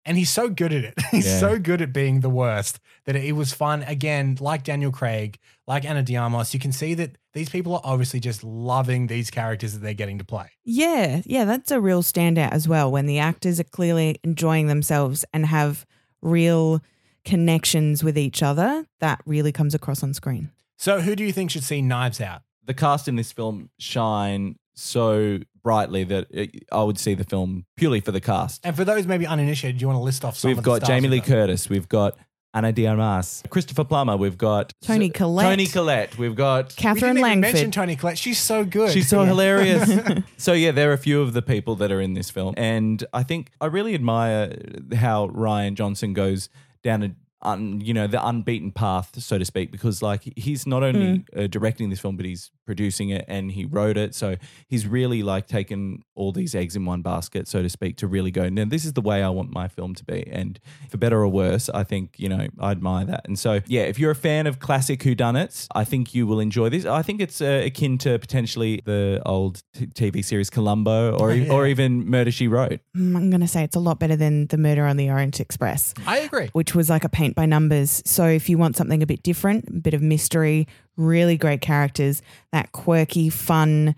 And 0.07 0.17
he's 0.17 0.29
so 0.29 0.49
good 0.49 0.73
at 0.73 0.83
it. 0.85 0.93
He's 1.11 1.27
Yeah. 1.27 1.39
so 1.39 1.59
good 1.59 1.81
at 1.81 1.91
being 1.93 2.21
the 2.21 2.29
worst 2.29 2.79
that 3.05 3.15
it 3.15 3.33
was 3.33 3.53
fun. 3.53 3.83
Again, 3.83 4.37
like 4.39 4.63
Daniel 4.63 4.91
Craig, 4.91 5.37
like 5.67 5.83
Ana 5.85 6.01
de 6.01 6.15
Armas, 6.15 6.53
you 6.53 6.59
can 6.59 6.71
see 6.71 6.93
that 6.95 7.17
these 7.33 7.49
people 7.49 7.73
are 7.75 7.81
obviously 7.83 8.19
just 8.21 8.43
loving 8.43 9.07
these 9.07 9.29
characters 9.29 9.73
that 9.73 9.79
they're 9.79 9.93
getting 9.93 10.17
to 10.17 10.23
play. 10.25 10.49
Yeah, 10.63 11.21
yeah, 11.25 11.43
that's 11.45 11.71
a 11.71 11.79
real 11.81 12.01
standout 12.03 12.51
as 12.51 12.67
well 12.67 12.89
when 12.89 13.05
the 13.05 13.19
actors 13.19 13.59
are 13.59 13.63
clearly 13.65 14.17
enjoying 14.23 14.67
themselves 14.67 15.25
and 15.33 15.45
have 15.45 15.85
real 16.21 16.81
connections 17.25 18.03
with 18.03 18.17
each 18.17 18.41
other. 18.41 18.85
That 18.99 19.21
really 19.25 19.51
comes 19.51 19.75
across 19.75 20.01
on 20.03 20.13
screen. 20.13 20.51
So, 20.77 21.01
who 21.01 21.15
do 21.15 21.23
you 21.23 21.33
think 21.33 21.51
should 21.51 21.63
see 21.63 21.81
Knives 21.81 22.21
Out? 22.21 22.41
The 22.65 22.73
cast 22.73 23.07
in 23.07 23.15
this 23.17 23.31
film 23.31 23.69
shine 23.77 24.57
so 24.73 25.39
brightly 25.67 26.05
that 26.05 26.27
it, 26.31 26.63
I 26.71 26.81
would 26.81 26.97
see 26.97 27.13
the 27.13 27.25
film 27.25 27.65
purely 27.75 27.99
for 27.99 28.13
the 28.13 28.21
cast. 28.21 28.61
And 28.65 28.73
for 28.73 28.85
those 28.85 29.05
maybe 29.05 29.27
uninitiated, 29.27 29.79
do 29.79 29.83
you 29.83 29.87
want 29.87 29.97
to 29.97 30.03
list 30.03 30.23
off 30.23 30.37
some 30.37 30.47
We've 30.47 30.57
of 30.57 30.63
the 30.63 30.69
got 30.69 30.75
stars 30.77 30.87
Jamie 30.87 31.07
who've 31.07 31.11
Lee 31.11 31.19
done- 31.19 31.27
Curtis. 31.27 31.69
We've 31.69 31.89
got 31.89 32.17
Ana 32.53 32.71
de 32.71 32.87
Armas, 32.87 33.43
Christopher 33.49 33.83
Plummer. 33.83 34.15
We've 34.15 34.37
got 34.37 34.71
Toni 34.81 35.09
Collette. 35.09 35.45
Toni 35.45 35.67
Collette. 35.67 36.17
We've 36.17 36.37
got 36.37 36.69
We 36.69 36.75
Catherine 36.81 37.15
didn't 37.15 37.27
even 37.27 37.39
mention 37.41 37.71
Toni 37.71 37.97
Collette. 37.97 38.17
She's 38.17 38.39
so 38.39 38.63
good. 38.63 38.91
She's 38.93 39.09
so 39.09 39.25
hilarious. 39.25 39.91
so 40.37 40.53
yeah, 40.53 40.71
there 40.71 40.89
are 40.89 40.93
a 40.93 40.97
few 40.97 41.21
of 41.21 41.33
the 41.33 41.41
people 41.41 41.75
that 41.75 41.91
are 41.91 41.99
in 41.99 42.13
this 42.13 42.29
film, 42.29 42.53
and 42.55 43.03
I 43.13 43.23
think 43.23 43.51
I 43.59 43.65
really 43.65 43.93
admire 43.93 44.55
how 44.95 45.27
Rian 45.27 45.73
Johnson 45.73 46.13
goes 46.13 46.47
down 46.81 47.03
a. 47.03 47.11
Un, 47.43 47.79
you 47.81 47.93
know 47.93 48.07
the 48.07 48.25
unbeaten 48.27 48.71
path, 48.71 49.11
so 49.21 49.37
to 49.37 49.45
speak, 49.45 49.71
because 49.71 50.01
like 50.01 50.23
he's 50.35 50.65
not 50.65 50.81
only 50.81 51.23
uh, 51.35 51.45
directing 51.45 51.91
this 51.91 51.99
film, 51.99 52.17
but 52.17 52.25
he's 52.25 52.49
producing 52.65 53.09
it 53.09 53.23
and 53.27 53.51
he 53.51 53.63
wrote 53.63 53.95
it. 53.95 54.15
So 54.15 54.37
he's 54.67 54.87
really 54.87 55.21
like 55.21 55.45
taken 55.45 56.01
all 56.15 56.31
these 56.31 56.55
eggs 56.55 56.75
in 56.75 56.83
one 56.85 57.03
basket, 57.03 57.47
so 57.47 57.61
to 57.61 57.69
speak, 57.69 57.95
to 57.97 58.07
really 58.07 58.31
go. 58.31 58.49
Now 58.49 58.65
this 58.65 58.85
is 58.85 58.93
the 58.93 59.01
way 59.01 59.21
I 59.21 59.29
want 59.29 59.51
my 59.53 59.67
film 59.67 59.93
to 59.95 60.03
be, 60.03 60.27
and 60.31 60.59
for 60.89 60.97
better 60.97 61.19
or 61.21 61.27
worse, 61.27 61.69
I 61.69 61.83
think 61.83 62.15
you 62.17 62.27
know 62.27 62.47
I 62.59 62.71
admire 62.71 63.05
that. 63.05 63.27
And 63.27 63.37
so 63.37 63.59
yeah, 63.67 63.83
if 63.83 63.99
you're 63.99 64.11
a 64.11 64.15
fan 64.15 64.47
of 64.47 64.57
classic 64.57 64.99
whodunits, 65.01 65.67
I 65.75 65.83
think 65.83 66.15
you 66.15 66.25
will 66.25 66.39
enjoy 66.39 66.69
this. 66.69 66.85
I 66.85 67.03
think 67.03 67.21
it's 67.21 67.39
uh, 67.39 67.61
akin 67.65 67.99
to 67.99 68.17
potentially 68.17 68.81
the 68.85 69.21
old 69.27 69.61
t- 69.75 69.85
TV 69.85 70.25
series 70.25 70.49
Columbo, 70.49 71.15
or 71.19 71.31
e- 71.33 71.45
Yeah. 71.45 71.53
or 71.53 71.67
even 71.67 72.09
Murder 72.09 72.31
She 72.31 72.47
Wrote. 72.47 72.79
Mm, 72.95 73.15
I'm 73.15 73.29
going 73.29 73.41
to 73.41 73.47
say 73.47 73.63
it's 73.63 73.75
a 73.75 73.79
lot 73.79 73.99
better 73.99 74.15
than 74.15 74.47
The 74.47 74.57
Murder 74.57 74.85
on 74.87 74.97
the 74.97 75.11
Orient 75.11 75.39
Express, 75.39 75.93
I 76.07 76.17
agree. 76.19 76.49
which 76.53 76.73
was 76.73 76.89
like 76.89 77.03
a 77.03 77.09
paint 77.27 77.35
by 77.35 77.45
numbers. 77.45 78.01
So 78.05 78.25
if 78.25 78.47
you 78.47 78.57
want 78.57 78.77
something 78.77 79.03
a 79.03 79.05
bit 79.05 79.21
different, 79.21 79.67
a 79.67 79.73
bit 79.73 79.93
of 79.93 80.01
mystery, 80.01 80.67
really 80.95 81.37
great 81.37 81.61
characters, 81.61 82.21
that 82.53 82.71
quirky, 82.71 83.29
fun, 83.29 83.95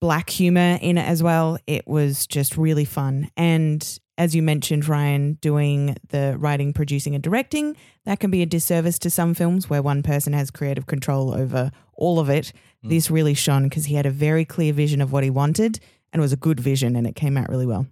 black 0.00 0.30
humor 0.30 0.78
in 0.82 0.98
it 0.98 1.06
as 1.06 1.22
well, 1.22 1.58
it 1.68 1.86
was 1.86 2.26
just 2.26 2.56
really 2.56 2.84
fun. 2.84 3.30
And 3.36 3.98
as 4.18 4.34
you 4.34 4.42
mentioned, 4.42 4.84
Rian, 4.84 5.40
doing 5.40 5.96
the 6.08 6.36
writing, 6.38 6.72
producing, 6.72 7.14
and 7.14 7.22
directing, 7.22 7.76
that 8.04 8.18
can 8.18 8.32
be 8.32 8.42
a 8.42 8.46
disservice 8.46 8.98
to 9.00 9.10
some 9.10 9.32
films 9.32 9.70
where 9.70 9.80
one 9.80 10.02
person 10.02 10.32
has 10.32 10.50
creative 10.50 10.86
control 10.86 11.32
over 11.32 11.70
all 11.94 12.18
of 12.18 12.28
it. 12.28 12.52
Mm. 12.84 12.88
This 12.90 13.10
really 13.10 13.34
shone 13.34 13.64
because 13.64 13.84
he 13.84 13.94
had 13.94 14.06
a 14.06 14.10
very 14.10 14.44
clear 14.44 14.72
vision 14.72 15.00
of 15.00 15.12
what 15.12 15.22
he 15.22 15.30
wanted 15.30 15.78
and 16.12 16.20
was 16.20 16.32
a 16.32 16.36
good 16.36 16.58
vision 16.58 16.96
and 16.96 17.06
it 17.06 17.14
came 17.14 17.38
out 17.38 17.48
really 17.48 17.66
well. 17.66 17.86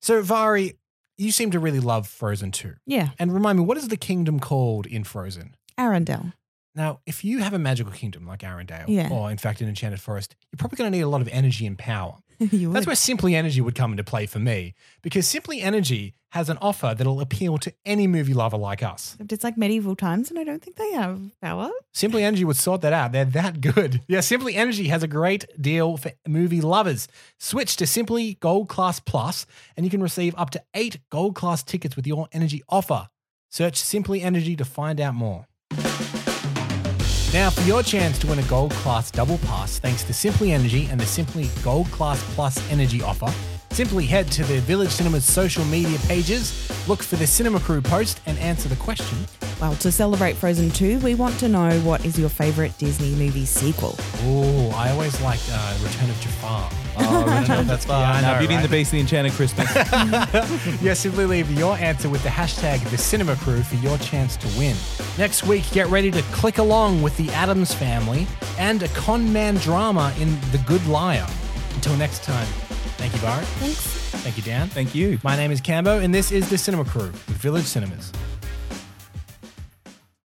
So, 0.00 0.22
Vari, 0.22 0.78
you 1.18 1.32
seem 1.32 1.50
to 1.50 1.58
really 1.58 1.80
love 1.80 2.06
Frozen 2.06 2.52
2. 2.52 2.74
Yeah, 2.86 3.10
And 3.18 3.34
remind 3.34 3.58
me, 3.58 3.64
what 3.64 3.76
is 3.76 3.88
the 3.88 3.96
kingdom 3.96 4.38
called 4.40 4.86
in 4.86 5.04
Frozen? 5.04 5.54
Arendelle. 5.78 6.32
Now, 6.74 7.00
if 7.06 7.24
you 7.24 7.38
have 7.40 7.52
a 7.52 7.58
magical 7.58 7.92
kingdom 7.92 8.26
like 8.26 8.40
Arendelle, 8.40 8.84
Yeah. 8.88 9.08
or 9.10 9.30
in 9.30 9.36
fact 9.38 9.60
an 9.60 9.68
enchanted 9.68 10.00
forest, 10.00 10.36
you're 10.52 10.58
probably 10.58 10.76
going 10.76 10.90
to 10.92 10.96
need 10.96 11.02
a 11.02 11.08
lot 11.08 11.20
of 11.20 11.28
energy 11.28 11.66
and 11.66 11.76
power. 11.76 12.18
That's 12.72 12.86
where 12.86 12.96
Simply 12.96 13.34
Energy 13.34 13.60
would 13.60 13.74
come 13.74 13.90
into 13.92 14.04
play 14.04 14.26
for 14.26 14.38
me, 14.38 14.74
because 15.02 15.26
Simply 15.26 15.60
Energy 15.60 16.14
has 16.32 16.50
an 16.50 16.58
offer 16.60 16.94
that'll 16.96 17.20
appeal 17.20 17.56
to 17.58 17.72
any 17.86 18.06
movie 18.06 18.34
lover 18.34 18.56
like 18.56 18.82
us. 18.82 19.16
It's 19.18 19.42
like 19.42 19.56
medieval 19.56 19.96
times, 19.96 20.30
and 20.30 20.38
I 20.38 20.44
don't 20.44 20.62
think 20.62 20.76
they 20.76 20.92
have 20.92 21.20
power. 21.40 21.70
Simply 21.94 22.22
Energy 22.22 22.44
would 22.44 22.56
sort 22.56 22.82
that 22.82 22.92
out. 22.92 23.12
They're 23.12 23.24
that 23.24 23.60
good. 23.60 24.02
Yeah, 24.08 24.20
Simply 24.20 24.54
Energy 24.54 24.88
has 24.88 25.02
a 25.02 25.08
great 25.08 25.46
deal 25.60 25.96
for 25.96 26.12
movie 26.26 26.60
lovers. 26.60 27.08
Switch 27.38 27.76
to 27.76 27.86
Simply 27.86 28.34
Gold 28.40 28.68
Class 28.68 29.00
Plus, 29.00 29.46
and 29.76 29.84
you 29.84 29.90
can 29.90 30.02
receive 30.02 30.34
up 30.36 30.50
to 30.50 30.62
eight 30.74 30.98
Gold 31.10 31.34
Class 31.34 31.62
tickets 31.62 31.96
with 31.96 32.06
your 32.06 32.28
energy 32.32 32.62
offer. 32.68 33.08
Search 33.50 33.76
Simply 33.76 34.22
Energy 34.22 34.54
to 34.56 34.64
find 34.64 35.00
out 35.00 35.14
more. 35.14 35.46
Now, 37.34 37.50
for 37.50 37.60
your 37.60 37.82
chance 37.82 38.18
to 38.20 38.26
win 38.26 38.38
a 38.38 38.42
Gold 38.44 38.70
Class 38.70 39.10
Double 39.10 39.36
Pass, 39.38 39.78
thanks 39.78 40.02
to 40.04 40.14
Simply 40.14 40.52
Energy 40.52 40.86
and 40.86 40.98
the 40.98 41.04
Simply 41.04 41.50
Gold 41.62 41.86
Class 41.88 42.24
Plus 42.34 42.58
Energy 42.70 43.02
offer, 43.02 43.30
simply 43.70 44.06
head 44.06 44.30
to 44.32 44.44
the 44.44 44.58
Village 44.60 44.90
Cinema's 44.90 45.24
social 45.24 45.64
media 45.66 45.98
pages, 46.06 46.68
look 46.88 47.02
for 47.02 47.16
the 47.16 47.26
Cinema 47.26 47.60
Crew 47.60 47.80
post, 47.80 48.20
and 48.26 48.38
answer 48.38 48.68
the 48.68 48.76
question 48.76 49.18
Well, 49.60 49.74
to 49.76 49.92
celebrate 49.92 50.34
Frozen 50.36 50.70
2, 50.70 50.98
we 51.00 51.14
want 51.14 51.38
to 51.40 51.48
know 51.48 51.70
what 51.80 52.04
is 52.04 52.18
your 52.18 52.28
favorite 52.28 52.76
Disney 52.78 53.14
movie 53.14 53.44
sequel? 53.44 53.94
Oh, 54.22 54.70
I 54.76 54.90
always 54.90 55.20
liked 55.20 55.48
uh, 55.52 55.78
Return 55.82 56.10
of 56.10 56.20
Jafar. 56.20 56.70
Oh, 57.00 57.40
Return 57.40 57.60
of 57.60 57.66
that's 57.68 57.84
Jafar. 57.84 58.04
I 58.04 58.12
fine. 58.14 58.22
know, 58.22 58.38
Beauty 58.38 58.54
and 58.54 58.64
the 58.64 58.68
right? 58.68 58.72
Beast, 58.78 58.92
and 58.92 58.98
the 58.98 59.02
Enchanted 59.02 59.32
Christmas. 59.32 60.82
Yeah, 60.82 60.94
simply 60.94 61.26
leave 61.26 61.50
your 61.52 61.76
answer 61.76 62.08
with 62.08 62.22
the 62.22 62.28
hashtag 62.28 62.88
the 62.90 62.98
Cinema 62.98 63.36
Crew 63.36 63.62
for 63.62 63.76
your 63.76 63.98
chance 63.98 64.36
to 64.38 64.46
win. 64.58 64.76
Next 65.18 65.44
week, 65.44 65.68
get 65.72 65.86
ready 65.88 66.10
to 66.10 66.22
click 66.32 66.58
along 66.58 67.02
with 67.02 67.16
the 67.16 67.28
Addams 67.30 67.74
family 67.74 68.26
and 68.58 68.82
a 68.82 68.88
con 68.88 69.32
man 69.32 69.56
drama 69.56 70.12
in 70.18 70.38
The 70.52 70.58
Good 70.66 70.84
Liar. 70.86 71.26
Until 71.74 71.96
next 71.96 72.22
time, 72.24 72.46
thank 72.98 73.14
you, 73.14 73.20
Barrett. 73.20 73.46
Thanks. 73.58 73.80
Thank 74.22 74.36
you, 74.36 74.42
Dan. 74.42 74.68
Thank 74.68 74.94
you. 74.94 75.18
My 75.22 75.36
name 75.36 75.50
is 75.50 75.60
Cambo, 75.60 76.02
and 76.02 76.14
this 76.14 76.30
is 76.30 76.50
the 76.50 76.58
Cinema 76.58 76.84
Crew 76.84 77.06
with 77.06 77.38
Village 77.38 77.64
Cinemas. 77.64 78.12